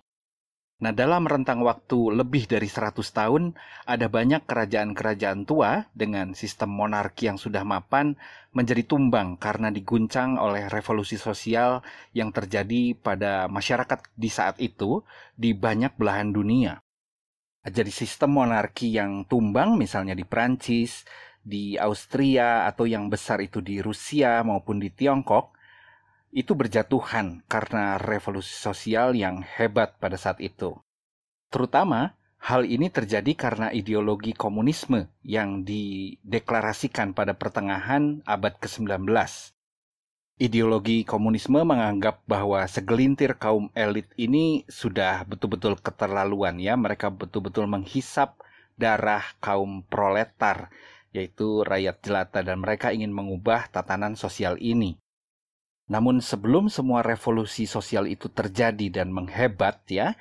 Nah, 0.78 0.94
dalam 0.94 1.26
rentang 1.26 1.66
waktu 1.66 2.22
lebih 2.22 2.46
dari 2.46 2.70
100 2.70 3.02
tahun, 3.10 3.58
ada 3.82 4.06
banyak 4.06 4.46
kerajaan-kerajaan 4.46 5.42
tua 5.42 5.90
dengan 5.90 6.38
sistem 6.38 6.70
monarki 6.70 7.26
yang 7.26 7.34
sudah 7.34 7.66
mapan 7.66 8.14
menjadi 8.54 8.86
tumbang 8.86 9.34
karena 9.42 9.74
diguncang 9.74 10.38
oleh 10.38 10.70
revolusi 10.70 11.18
sosial 11.18 11.82
yang 12.14 12.30
terjadi 12.30 12.94
pada 12.94 13.50
masyarakat 13.50 14.06
di 14.14 14.30
saat 14.30 14.62
itu 14.62 15.02
di 15.34 15.50
banyak 15.50 15.98
belahan 15.98 16.30
dunia. 16.30 16.78
Jadi 17.66 17.90
sistem 17.90 18.38
monarki 18.38 18.94
yang 18.94 19.26
tumbang 19.26 19.74
misalnya 19.74 20.14
di 20.14 20.22
Prancis, 20.22 21.02
di 21.42 21.74
Austria 21.74 22.70
atau 22.70 22.86
yang 22.86 23.10
besar 23.10 23.42
itu 23.42 23.58
di 23.58 23.82
Rusia 23.82 24.46
maupun 24.46 24.78
di 24.78 24.94
Tiongkok 24.94 25.57
itu 26.28 26.52
berjatuhan 26.52 27.40
karena 27.48 27.96
revolusi 27.96 28.52
sosial 28.52 29.16
yang 29.16 29.40
hebat 29.40 29.96
pada 29.96 30.20
saat 30.20 30.38
itu. 30.44 30.76
Terutama 31.48 32.12
hal 32.38 32.68
ini 32.68 32.92
terjadi 32.92 33.32
karena 33.34 33.68
ideologi 33.72 34.36
komunisme 34.36 35.08
yang 35.24 35.64
dideklarasikan 35.64 37.16
pada 37.16 37.32
pertengahan 37.34 38.20
abad 38.28 38.54
ke-19. 38.60 39.08
Ideologi 40.38 41.02
komunisme 41.02 41.66
menganggap 41.66 42.22
bahwa 42.30 42.62
segelintir 42.70 43.34
kaum 43.34 43.74
elit 43.74 44.06
ini 44.14 44.62
sudah 44.70 45.26
betul-betul 45.26 45.74
keterlaluan 45.82 46.62
ya, 46.62 46.78
mereka 46.78 47.10
betul-betul 47.10 47.66
menghisap 47.66 48.38
darah 48.78 49.26
kaum 49.42 49.82
proletar, 49.90 50.70
yaitu 51.10 51.66
rakyat 51.66 51.98
jelata 52.06 52.46
dan 52.46 52.62
mereka 52.62 52.94
ingin 52.94 53.10
mengubah 53.10 53.66
tatanan 53.74 54.14
sosial 54.14 54.54
ini. 54.62 54.94
Namun 55.88 56.20
sebelum 56.20 56.68
semua 56.68 57.00
revolusi 57.00 57.64
sosial 57.64 58.04
itu 58.04 58.28
terjadi 58.28 59.02
dan 59.02 59.08
menghebat 59.08 59.80
ya, 59.88 60.12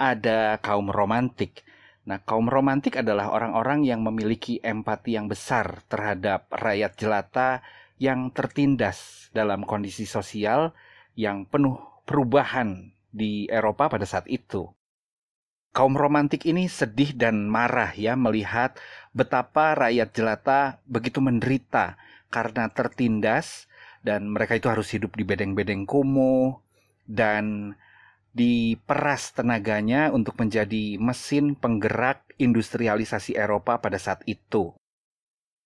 ada 0.00 0.56
kaum 0.64 0.88
romantik. 0.88 1.60
Nah, 2.08 2.24
kaum 2.24 2.48
romantik 2.48 2.96
adalah 2.96 3.28
orang-orang 3.28 3.84
yang 3.84 4.00
memiliki 4.00 4.56
empati 4.64 5.20
yang 5.20 5.28
besar 5.28 5.84
terhadap 5.92 6.48
rakyat 6.48 6.96
jelata 6.96 7.60
yang 8.00 8.32
tertindas 8.32 9.28
dalam 9.36 9.68
kondisi 9.68 10.08
sosial 10.08 10.72
yang 11.12 11.44
penuh 11.44 11.76
perubahan 12.08 12.96
di 13.12 13.44
Eropa 13.52 13.92
pada 13.92 14.08
saat 14.08 14.24
itu. 14.26 14.72
Kaum 15.70 15.94
romantik 15.94 16.48
ini 16.50 16.66
sedih 16.66 17.14
dan 17.14 17.46
marah 17.46 17.94
ya 17.94 18.18
melihat 18.18 18.74
betapa 19.14 19.78
rakyat 19.78 20.10
jelata 20.10 20.60
begitu 20.88 21.22
menderita 21.22 21.94
karena 22.26 22.66
tertindas 22.74 23.69
dan 24.00 24.32
mereka 24.32 24.56
itu 24.56 24.68
harus 24.68 24.88
hidup 24.92 25.12
di 25.16 25.24
bedeng-bedeng 25.24 25.84
kumuh 25.84 26.56
dan 27.04 27.74
diperas 28.30 29.34
tenaganya 29.34 30.14
untuk 30.14 30.38
menjadi 30.38 30.96
mesin 31.02 31.58
penggerak 31.58 32.22
industrialisasi 32.38 33.34
Eropa 33.34 33.82
pada 33.82 33.98
saat 33.98 34.22
itu. 34.24 34.72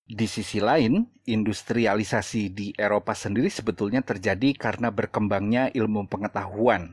Di 0.04 0.28
sisi 0.28 0.60
lain, 0.60 1.08
industrialisasi 1.24 2.52
di 2.52 2.68
Eropa 2.76 3.16
sendiri 3.16 3.48
sebetulnya 3.48 4.04
terjadi 4.04 4.52
karena 4.52 4.92
berkembangnya 4.92 5.72
ilmu 5.72 6.08
pengetahuan. 6.12 6.92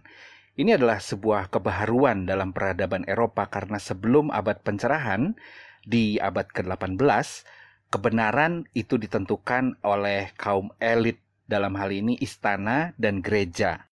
Ini 0.56 0.76
adalah 0.76 1.00
sebuah 1.00 1.52
kebaharuan 1.52 2.28
dalam 2.28 2.52
peradaban 2.52 3.08
Eropa 3.08 3.48
karena 3.48 3.80
sebelum 3.80 4.32
abad 4.32 4.60
pencerahan, 4.64 5.36
di 5.84 6.20
abad 6.20 6.48
ke-18, 6.52 7.48
kebenaran 7.92 8.68
itu 8.72 8.96
ditentukan 8.96 9.80
oleh 9.84 10.32
kaum 10.40 10.72
elit 10.80 11.20
dalam 11.52 11.76
hal 11.76 11.92
ini 11.92 12.16
istana 12.24 12.96
dan 12.96 13.20
gereja. 13.20 13.92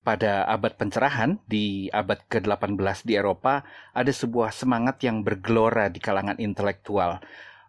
Pada 0.00 0.48
abad 0.48 0.72
pencerahan, 0.80 1.36
di 1.44 1.92
abad 1.92 2.24
ke-18 2.32 3.04
di 3.04 3.20
Eropa, 3.20 3.60
ada 3.92 4.08
sebuah 4.08 4.56
semangat 4.56 5.04
yang 5.04 5.20
bergelora 5.20 5.92
di 5.92 6.00
kalangan 6.00 6.40
intelektual. 6.40 7.20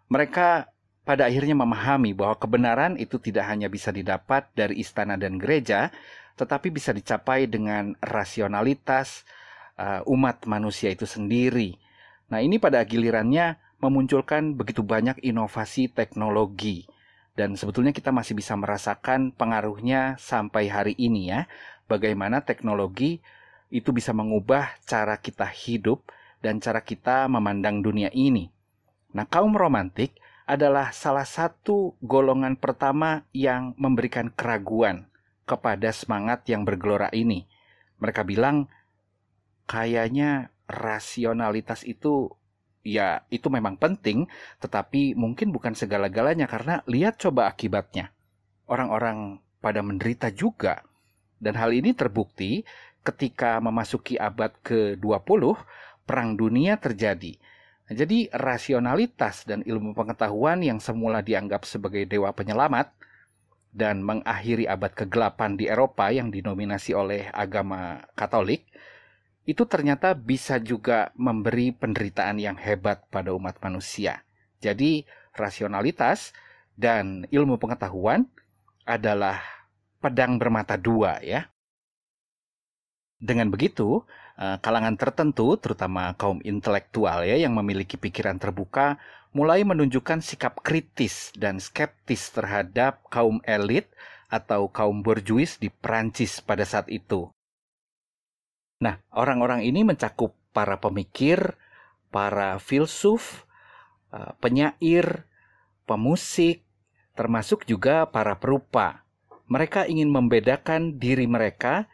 Mereka 0.08 0.72
pada 1.04 1.28
akhirnya 1.28 1.52
memahami 1.52 2.16
bahwa 2.16 2.40
kebenaran 2.40 2.96
itu 2.96 3.20
tidak 3.20 3.44
hanya 3.44 3.68
bisa 3.68 3.92
didapat 3.92 4.48
dari 4.56 4.80
istana 4.80 5.20
dan 5.20 5.36
gereja, 5.36 5.92
tetapi 6.40 6.72
bisa 6.72 6.96
dicapai 6.96 7.44
dengan 7.44 7.92
rasionalitas 8.00 9.28
uh, 9.76 10.00
umat 10.08 10.48
manusia 10.48 10.88
itu 10.88 11.04
sendiri. 11.04 11.76
Nah, 12.32 12.40
ini 12.40 12.56
pada 12.56 12.80
gilirannya 12.86 13.60
memunculkan 13.82 14.56
begitu 14.56 14.80
banyak 14.80 15.20
inovasi 15.20 15.92
teknologi. 15.92 16.88
Dan 17.34 17.54
sebetulnya 17.54 17.94
kita 17.94 18.10
masih 18.10 18.36
bisa 18.36 18.52
merasakan 18.58 19.32
pengaruhnya 19.32 20.18
sampai 20.18 20.68
hari 20.68 20.94
ini 20.98 21.30
ya. 21.30 21.46
Bagaimana 21.86 22.42
teknologi 22.42 23.22
itu 23.70 23.94
bisa 23.94 24.10
mengubah 24.10 24.74
cara 24.82 25.18
kita 25.18 25.46
hidup 25.46 26.02
dan 26.42 26.58
cara 26.58 26.82
kita 26.82 27.30
memandang 27.30 27.80
dunia 27.80 28.10
ini. 28.10 28.50
Nah, 29.14 29.26
kaum 29.26 29.54
romantik 29.54 30.18
adalah 30.46 30.90
salah 30.90 31.26
satu 31.26 31.94
golongan 32.02 32.58
pertama 32.58 33.22
yang 33.30 33.74
memberikan 33.78 34.34
keraguan 34.34 35.06
kepada 35.46 35.94
semangat 35.94 36.42
yang 36.50 36.66
bergelora 36.66 37.06
ini. 37.14 37.46
Mereka 38.02 38.26
bilang, 38.26 38.66
kayaknya 39.70 40.50
rasionalitas 40.66 41.86
itu 41.86 42.34
ya 42.86 43.24
itu 43.28 43.48
memang 43.52 43.76
penting, 43.76 44.28
tetapi 44.60 45.14
mungkin 45.16 45.52
bukan 45.52 45.76
segala-galanya 45.76 46.48
karena 46.48 46.80
lihat 46.88 47.20
coba 47.20 47.48
akibatnya. 47.48 48.12
Orang-orang 48.70 49.42
pada 49.60 49.84
menderita 49.84 50.32
juga. 50.32 50.82
Dan 51.40 51.56
hal 51.56 51.72
ini 51.72 51.96
terbukti 51.96 52.64
ketika 53.00 53.60
memasuki 53.64 54.20
abad 54.20 54.52
ke-20, 54.60 55.56
perang 56.04 56.36
dunia 56.36 56.76
terjadi. 56.76 57.40
Jadi 57.90 58.30
rasionalitas 58.30 59.42
dan 59.48 59.66
ilmu 59.66 59.96
pengetahuan 59.96 60.62
yang 60.62 60.78
semula 60.78 61.24
dianggap 61.24 61.66
sebagai 61.66 62.06
dewa 62.06 62.30
penyelamat 62.30 62.92
dan 63.70 64.02
mengakhiri 64.02 64.66
abad 64.66 64.94
kegelapan 64.94 65.58
di 65.58 65.66
Eropa 65.66 66.10
yang 66.10 66.30
dinominasi 66.30 66.94
oleh 66.94 67.26
agama 67.34 68.02
Katolik, 68.14 68.66
itu 69.48 69.64
ternyata 69.64 70.12
bisa 70.12 70.60
juga 70.60 71.10
memberi 71.16 71.72
penderitaan 71.72 72.36
yang 72.36 72.60
hebat 72.60 73.08
pada 73.08 73.32
umat 73.32 73.56
manusia. 73.64 74.22
Jadi, 74.60 75.08
rasionalitas 75.32 76.36
dan 76.76 77.24
ilmu 77.32 77.56
pengetahuan 77.56 78.28
adalah 78.84 79.40
pedang 80.00 80.36
bermata 80.36 80.76
dua 80.76 81.20
ya. 81.24 81.48
Dengan 83.20 83.52
begitu, 83.52 84.04
eh, 84.40 84.56
kalangan 84.64 84.96
tertentu, 84.96 85.56
terutama 85.60 86.16
kaum 86.16 86.40
intelektual 86.40 87.24
ya 87.24 87.36
yang 87.36 87.52
memiliki 87.52 88.00
pikiran 88.00 88.40
terbuka, 88.40 88.96
mulai 89.36 89.62
menunjukkan 89.62 90.24
sikap 90.24 90.58
kritis 90.64 91.30
dan 91.36 91.60
skeptis 91.60 92.32
terhadap 92.32 93.04
kaum 93.12 93.38
elit 93.46 93.86
atau 94.32 94.66
kaum 94.72 95.04
borjuis 95.04 95.60
di 95.60 95.68
Prancis 95.68 96.40
pada 96.40 96.64
saat 96.64 96.88
itu. 96.88 97.30
Nah, 98.80 98.96
orang-orang 99.12 99.60
ini 99.60 99.84
mencakup 99.84 100.32
para 100.56 100.80
pemikir, 100.80 101.60
para 102.08 102.56
filsuf, 102.56 103.44
eh, 104.10 104.32
penyair, 104.40 105.28
pemusik, 105.84 106.64
termasuk 107.12 107.68
juga 107.68 108.08
para 108.08 108.40
perupa. 108.40 109.04
Mereka 109.52 109.84
ingin 109.84 110.08
membedakan 110.08 110.96
diri 110.96 111.28
mereka 111.28 111.90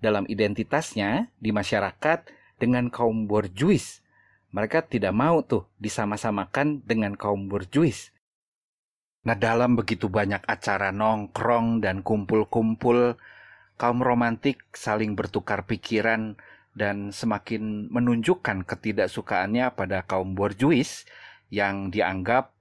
dalam 0.00 0.24
identitasnya 0.24 1.28
di 1.36 1.52
masyarakat 1.52 2.24
dengan 2.56 2.88
kaum 2.88 3.28
borjuis. 3.28 4.00
Mereka 4.56 4.88
tidak 4.88 5.12
mau 5.12 5.44
tuh 5.44 5.68
disama-samakan 5.76 6.80
dengan 6.84 7.12
kaum 7.18 7.52
borjuis. 7.52 8.12
Nah, 9.22 9.38
dalam 9.38 9.78
begitu 9.78 10.10
banyak 10.10 10.42
acara 10.48 10.90
nongkrong 10.90 11.84
dan 11.84 12.02
kumpul-kumpul, 12.02 13.20
kaum 13.82 13.98
romantik 13.98 14.62
saling 14.70 15.18
bertukar 15.18 15.66
pikiran 15.66 16.38
dan 16.78 17.10
semakin 17.10 17.90
menunjukkan 17.90 18.62
ketidaksukaannya 18.62 19.74
pada 19.74 20.06
kaum 20.06 20.38
borjuis 20.38 21.02
yang 21.50 21.90
dianggap 21.90 22.54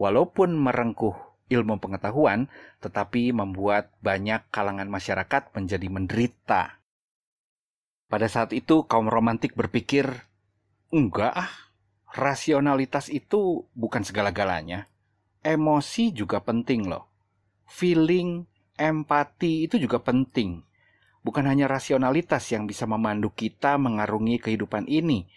walaupun 0.00 0.56
merengkuh 0.56 1.14
ilmu 1.52 1.76
pengetahuan, 1.76 2.48
tetapi 2.80 3.36
membuat 3.36 3.92
banyak 4.00 4.48
kalangan 4.48 4.88
masyarakat 4.88 5.52
menjadi 5.52 5.88
menderita 5.92 6.80
pada 8.12 8.28
saat 8.28 8.52
itu 8.52 8.84
kaum 8.84 9.08
romantik 9.08 9.56
berpikir, 9.56 10.04
enggak 10.92 11.32
ah, 11.32 11.48
rasionalitas 12.12 13.08
itu 13.08 13.64
bukan 13.72 14.04
segala-galanya. 14.04 14.84
Emosi 15.40 16.12
juga 16.12 16.44
penting 16.44 16.92
loh. 16.92 17.08
Feeling, 17.64 18.44
empati 18.82 19.70
itu 19.70 19.78
juga 19.78 20.02
penting. 20.02 20.66
Bukan 21.22 21.46
hanya 21.46 21.70
rasionalitas 21.70 22.50
yang 22.50 22.66
bisa 22.66 22.82
memandu 22.82 23.30
kita 23.30 23.78
mengarungi 23.78 24.42
kehidupan 24.42 24.90
ini. 24.90 25.30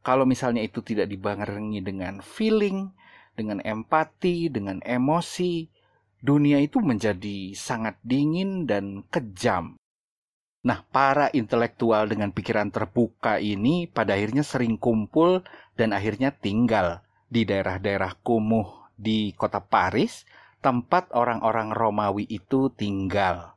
Kalau 0.00 0.24
misalnya 0.24 0.64
itu 0.64 0.80
tidak 0.80 1.12
dibarengi 1.12 1.84
dengan 1.84 2.24
feeling, 2.24 2.88
dengan 3.36 3.60
empati, 3.60 4.48
dengan 4.48 4.80
emosi, 4.80 5.68
dunia 6.24 6.56
itu 6.64 6.80
menjadi 6.80 7.52
sangat 7.52 8.00
dingin 8.00 8.64
dan 8.64 9.04
kejam. 9.12 9.76
Nah, 10.60 10.84
para 10.92 11.32
intelektual 11.32 12.04
dengan 12.08 12.36
pikiran 12.36 12.68
terbuka 12.68 13.40
ini 13.40 13.88
pada 13.88 14.12
akhirnya 14.12 14.44
sering 14.44 14.76
kumpul 14.76 15.40
dan 15.76 15.96
akhirnya 15.96 16.36
tinggal 16.36 17.00
di 17.32 17.48
daerah-daerah 17.48 18.20
kumuh 18.20 18.92
di 18.92 19.32
kota 19.32 19.64
Paris, 19.64 20.28
tempat 20.60 21.08
orang-orang 21.16 21.72
Romawi 21.72 22.28
itu 22.28 22.68
tinggal. 22.76 23.56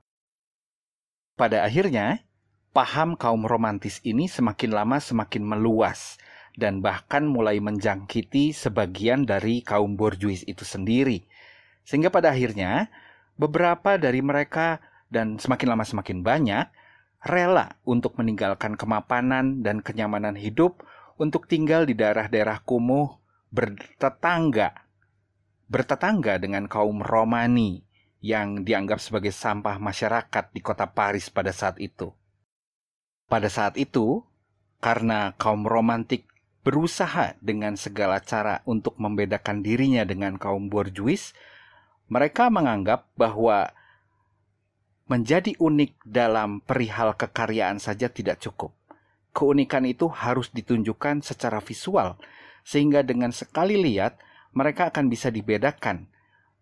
Pada 1.36 1.68
akhirnya, 1.68 2.24
paham 2.72 3.20
kaum 3.20 3.44
romantis 3.44 4.00
ini 4.08 4.32
semakin 4.32 4.72
lama 4.72 4.98
semakin 5.04 5.44
meluas 5.44 6.18
dan 6.56 6.80
bahkan 6.80 7.26
mulai 7.26 7.60
menjangkiti 7.60 8.54
sebagian 8.56 9.28
dari 9.28 9.66
kaum 9.66 10.00
borjuis 10.00 10.46
itu 10.48 10.64
sendiri. 10.64 11.26
Sehingga 11.84 12.14
pada 12.14 12.32
akhirnya, 12.32 12.88
beberapa 13.36 13.98
dari 13.98 14.22
mereka 14.22 14.80
dan 15.10 15.42
semakin 15.42 15.68
lama 15.74 15.86
semakin 15.86 16.22
banyak 16.22 16.66
rela 17.24 17.76
untuk 17.88 18.16
meninggalkan 18.20 18.76
kemapanan 18.76 19.64
dan 19.64 19.80
kenyamanan 19.80 20.36
hidup 20.36 20.84
untuk 21.18 21.48
tinggal 21.48 21.88
di 21.88 21.96
daerah-daerah 21.96 22.62
kumuh 22.66 23.18
bertetangga 23.54 24.83
bertetangga 25.68 26.40
dengan 26.40 26.68
kaum 26.68 27.00
Romani 27.04 27.84
yang 28.24 28.64
dianggap 28.64 29.04
sebagai 29.04 29.36
sampah 29.36 29.80
masyarakat 29.80 30.46
di 30.56 30.62
kota 30.64 30.88
Paris 30.92 31.28
pada 31.28 31.52
saat 31.52 31.80
itu. 31.80 32.16
Pada 33.28 33.52
saat 33.52 33.76
itu, 33.76 34.24
karena 34.80 35.36
kaum 35.36 35.68
romantik 35.68 36.28
berusaha 36.64 37.36
dengan 37.44 37.76
segala 37.76 38.24
cara 38.24 38.64
untuk 38.64 38.96
membedakan 38.96 39.60
dirinya 39.60 40.08
dengan 40.08 40.40
kaum 40.40 40.72
borjuis, 40.72 41.36
mereka 42.08 42.48
menganggap 42.48 43.12
bahwa 43.20 43.72
Menjadi 45.04 45.60
unik 45.60 46.00
dalam 46.08 46.64
perihal 46.64 47.12
kekaryaan 47.20 47.76
saja 47.76 48.08
tidak 48.08 48.40
cukup. 48.40 48.72
Keunikan 49.36 49.84
itu 49.84 50.08
harus 50.08 50.48
ditunjukkan 50.56 51.20
secara 51.20 51.60
visual, 51.60 52.16
sehingga 52.64 53.04
dengan 53.04 53.36
sekali 53.36 53.76
lihat 53.76 54.16
mereka 54.54 54.90
akan 54.94 55.10
bisa 55.10 55.34
dibedakan 55.34 56.10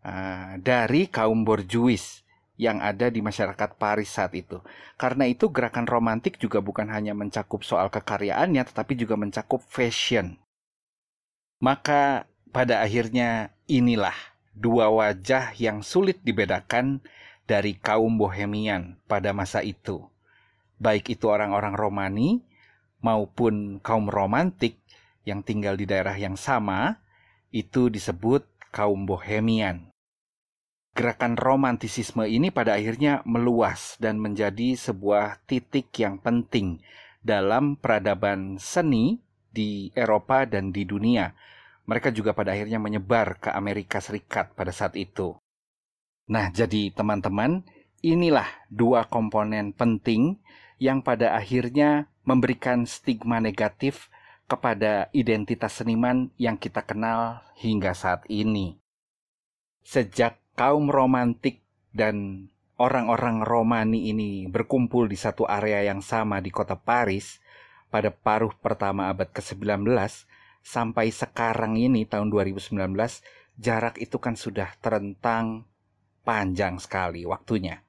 uh, 0.04 0.58
dari 0.60 1.08
kaum 1.12 1.44
borjuis 1.44 2.24
yang 2.62 2.78
ada 2.78 3.10
di 3.10 3.26
masyarakat 3.26 3.78
Paris 3.80 4.12
saat 4.14 4.32
itu. 4.38 4.62
Karena 5.00 5.26
itu 5.26 5.50
gerakan 5.50 5.90
romantik 5.90 6.38
juga 6.38 6.62
bukan 6.62 6.88
hanya 6.94 7.18
mencakup 7.18 7.66
soal 7.66 7.90
kekaryaannya, 7.90 8.62
tetapi 8.70 8.94
juga 8.96 9.18
mencakup 9.18 9.66
fashion. 9.66 10.38
Maka 11.62 12.30
pada 12.54 12.82
akhirnya 12.86 13.54
inilah 13.66 14.16
dua 14.54 14.94
wajah 14.94 15.56
yang 15.58 15.82
sulit 15.82 16.22
dibedakan 16.22 17.02
dari 17.50 17.76
kaum 17.78 18.22
Bohemian 18.22 19.02
pada 19.10 19.34
masa 19.34 19.66
itu, 19.66 20.06
baik 20.78 21.18
itu 21.18 21.28
orang-orang 21.28 21.74
Romani 21.74 22.46
maupun 23.02 23.82
kaum 23.82 24.08
romantik 24.08 24.78
yang 25.26 25.42
tinggal 25.42 25.74
di 25.74 25.90
daerah 25.90 26.14
yang 26.14 26.38
sama, 26.38 27.02
itu 27.52 27.92
disebut 27.92 28.48
kaum 28.72 29.04
Bohemian. 29.04 29.92
Gerakan 30.92 31.40
romantisisme 31.40 32.28
ini 32.28 32.52
pada 32.52 32.76
akhirnya 32.76 33.24
meluas 33.24 33.96
dan 34.00 34.20
menjadi 34.20 34.76
sebuah 34.76 35.44
titik 35.48 35.92
yang 35.96 36.20
penting 36.20 36.84
dalam 37.24 37.80
peradaban 37.80 38.60
seni 38.60 39.24
di 39.52 39.92
Eropa 39.96 40.44
dan 40.44 40.76
di 40.76 40.84
dunia. 40.84 41.32
Mereka 41.88 42.12
juga 42.16 42.32
pada 42.32 42.56
akhirnya 42.56 42.80
menyebar 42.80 43.40
ke 43.40 43.52
Amerika 43.52 44.00
Serikat 44.04 44.52
pada 44.56 44.72
saat 44.72 44.96
itu. 45.00 45.36
Nah, 46.32 46.48
jadi 46.52 46.92
teman-teman, 46.92 47.64
inilah 48.00 48.48
dua 48.72 49.08
komponen 49.08 49.76
penting 49.76 50.40
yang 50.80 51.04
pada 51.04 51.36
akhirnya 51.36 52.08
memberikan 52.24 52.88
stigma 52.88 53.44
negatif 53.44 54.08
kepada 54.52 55.08
identitas 55.16 55.80
seniman 55.80 56.28
yang 56.36 56.60
kita 56.60 56.84
kenal 56.84 57.40
hingga 57.56 57.96
saat 57.96 58.28
ini. 58.28 58.76
Sejak 59.80 60.44
kaum 60.60 60.92
romantik 60.92 61.64
dan 61.96 62.52
orang-orang 62.76 63.48
Romani 63.48 64.12
ini 64.12 64.52
berkumpul 64.52 65.08
di 65.08 65.16
satu 65.16 65.48
area 65.48 65.88
yang 65.88 66.04
sama 66.04 66.44
di 66.44 66.52
kota 66.52 66.76
Paris 66.76 67.40
pada 67.88 68.12
paruh 68.12 68.52
pertama 68.60 69.08
abad 69.08 69.32
ke-19, 69.32 69.88
sampai 70.60 71.08
sekarang 71.16 71.80
ini 71.80 72.04
tahun 72.04 72.28
2019 72.28 72.76
jarak 73.56 73.96
itu 74.04 74.20
kan 74.20 74.36
sudah 74.36 74.76
terentang 74.84 75.64
panjang 76.28 76.76
sekali 76.76 77.24
waktunya. 77.24 77.88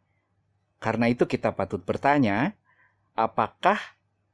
Karena 0.78 1.10
itu 1.10 1.26
kita 1.26 1.54
patut 1.58 1.82
bertanya, 1.82 2.54
apakah 3.18 3.78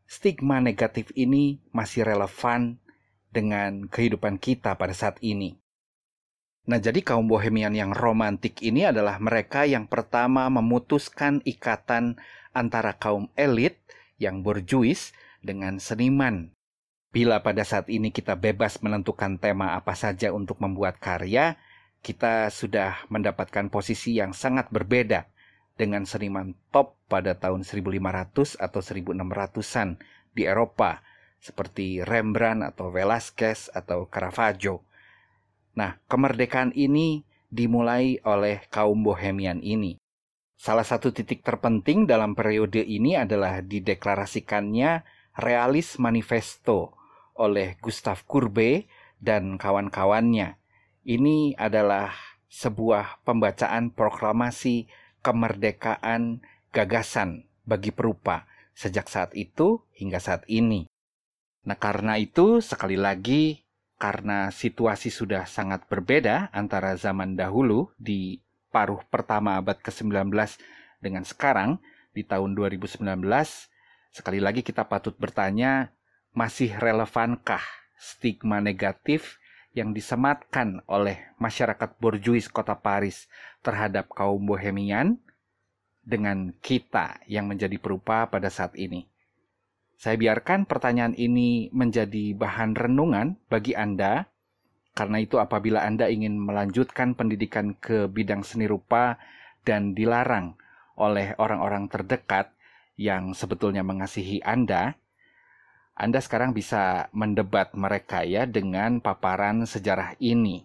stigma 0.09 0.59
negatif 0.65 1.13
ini 1.13 1.61
masih 1.71 2.09
relevan 2.09 2.81
dengan 3.29 3.87
kehidupan 3.93 4.41
kita 4.41 4.73
pada 4.81 4.97
saat 4.97 5.21
ini? 5.21 5.61
Nah, 6.69 6.81
jadi 6.81 7.01
kaum 7.05 7.29
bohemian 7.29 7.73
yang 7.77 7.93
romantik 7.93 8.61
ini 8.65 8.89
adalah 8.89 9.21
mereka 9.21 9.69
yang 9.69 9.89
pertama 9.89 10.49
memutuskan 10.49 11.41
ikatan 11.45 12.17
antara 12.57 12.97
kaum 12.97 13.29
elit 13.37 13.81
yang 14.17 14.41
borjuis 14.41 15.13
dengan 15.45 15.81
seniman. 15.81 16.53
Bila 17.09 17.41
pada 17.41 17.65
saat 17.65 17.89
ini 17.89 18.13
kita 18.13 18.37
bebas 18.37 18.85
menentukan 18.85 19.41
tema 19.41 19.73
apa 19.73 19.97
saja 19.97 20.29
untuk 20.29 20.61
membuat 20.61 21.01
karya, 21.01 21.57
kita 22.05 22.53
sudah 22.53 23.01
mendapatkan 23.09 23.73
posisi 23.73 24.21
yang 24.21 24.37
sangat 24.37 24.69
berbeda 24.69 25.25
dengan 25.79 26.03
seniman 26.03 26.59
top 26.75 26.99
pada 27.07 27.39
tahun 27.39 27.63
1500 27.63 28.59
atau 28.59 28.81
1600-an 28.83 30.03
di 30.35 30.43
Eropa, 30.45 31.01
seperti 31.39 32.03
Rembrandt 32.03 32.67
atau 32.75 32.91
Velasquez 32.91 33.71
atau 33.71 34.11
Caravaggio. 34.11 34.83
Nah, 35.79 36.03
kemerdekaan 36.11 36.75
ini 36.75 37.23
dimulai 37.49 38.19
oleh 38.27 38.67
kaum 38.69 39.07
bohemian 39.07 39.63
ini. 39.63 39.97
Salah 40.59 40.83
satu 40.83 41.15
titik 41.15 41.47
terpenting 41.47 42.11
dalam 42.11 42.35
periode 42.35 42.83
ini 42.83 43.15
adalah 43.15 43.63
dideklarasikannya 43.63 45.07
Realis 45.39 46.03
Manifesto 46.03 46.99
oleh 47.39 47.79
Gustav 47.79 48.27
Courbet 48.27 48.91
dan 49.23 49.55
kawan-kawannya. 49.55 50.59
Ini 51.07 51.55
adalah 51.55 52.11
sebuah 52.51 53.23
pembacaan 53.23 53.95
proklamasi 53.95 54.91
kemerdekaan 55.29 56.41
gagasan 56.73 57.45
bagi 57.69 57.93
perupa 57.93 58.49
sejak 58.73 59.13
saat 59.13 59.37
itu 59.37 59.85
hingga 59.93 60.17
saat 60.25 60.49
ini. 60.49 60.89
Nah, 61.69 61.77
karena 61.77 62.17
itu 62.17 62.65
sekali 62.65 62.97
lagi 62.97 63.61
karena 64.01 64.49
situasi 64.49 65.13
sudah 65.13 65.45
sangat 65.45 65.85
berbeda 65.85 66.49
antara 66.57 66.97
zaman 66.97 67.37
dahulu 67.37 67.93
di 68.01 68.41
paruh 68.73 69.05
pertama 69.13 69.61
abad 69.61 69.77
ke-19 69.77 70.33
dengan 71.05 71.29
sekarang 71.29 71.77
di 72.17 72.25
tahun 72.25 72.57
2019, 72.57 73.05
sekali 74.09 74.41
lagi 74.41 74.65
kita 74.65 74.89
patut 74.89 75.13
bertanya, 75.21 75.93
masih 76.33 76.73
relevankah 76.79 77.63
stigma 77.99 78.63
negatif 78.63 79.38
yang 79.79 79.95
disematkan 79.95 80.83
oleh 80.91 81.31
masyarakat 81.39 81.95
borjuis 82.03 82.51
kota 82.51 82.75
Paris 82.75 83.31
terhadap 83.63 84.11
kaum 84.11 84.43
bohemian 84.43 85.23
dengan 86.03 86.51
kita 86.59 87.23
yang 87.31 87.47
menjadi 87.47 87.79
perupa 87.79 88.27
pada 88.27 88.51
saat 88.51 88.75
ini? 88.75 89.07
Saya 89.99 90.19
biarkan 90.19 90.67
pertanyaan 90.67 91.15
ini 91.15 91.71
menjadi 91.71 92.35
bahan 92.35 92.75
renungan 92.75 93.39
bagi 93.47 93.75
Anda, 93.75 94.27
karena 94.95 95.23
itu 95.23 95.39
apabila 95.39 95.83
Anda 95.83 96.11
ingin 96.11 96.39
melanjutkan 96.39 97.15
pendidikan 97.15 97.75
ke 97.79 98.11
bidang 98.11 98.43
seni 98.43 98.67
rupa 98.67 99.19
dan 99.63 99.95
dilarang 99.95 100.59
oleh 100.99 101.35
orang-orang 101.39 101.87
terdekat 101.87 102.51
yang 102.99 103.35
sebetulnya 103.35 103.87
mengasihi 103.87 104.43
Anda, 104.43 104.99
Anda 105.99 106.23
sekarang 106.23 106.55
bisa 106.55 107.11
mendebat 107.11 107.75
mereka 107.75 108.23
ya 108.23 108.47
dengan 108.47 109.03
paparan 109.03 109.67
sejarah 109.67 110.15
ini. 110.23 110.63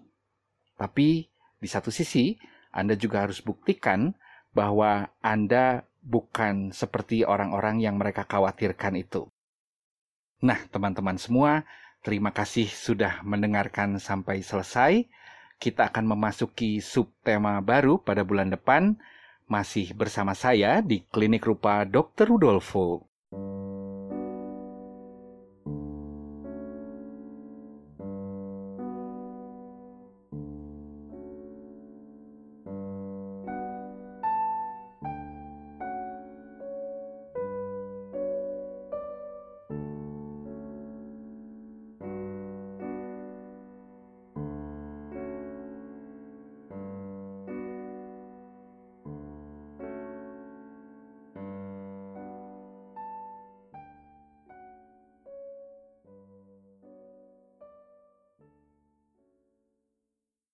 Tapi 0.78 1.26
di 1.58 1.66
satu 1.66 1.90
sisi, 1.90 2.38
Anda 2.70 2.94
juga 2.94 3.26
harus 3.26 3.42
buktikan 3.42 4.14
bahwa 4.54 5.10
Anda 5.26 5.90
bukan 6.06 6.70
seperti 6.70 7.26
orang-orang 7.26 7.82
yang 7.82 7.98
mereka 7.98 8.30
khawatirkan 8.30 8.94
itu. 8.94 9.26
Nah, 10.46 10.62
teman-teman 10.70 11.18
semua, 11.18 11.66
terima 12.06 12.30
kasih 12.30 12.70
sudah 12.70 13.26
mendengarkan 13.26 13.98
sampai 13.98 14.46
selesai. 14.46 15.10
Kita 15.58 15.90
akan 15.90 16.14
memasuki 16.14 16.78
subtema 16.78 17.58
baru 17.58 17.98
pada 17.98 18.22
bulan 18.22 18.54
depan, 18.54 19.02
masih 19.50 19.98
bersama 19.98 20.38
saya 20.38 20.78
di 20.86 21.02
Klinik 21.10 21.42
Rupa 21.42 21.90
Dr. 21.90 22.30
Rudolfo. 22.30 23.10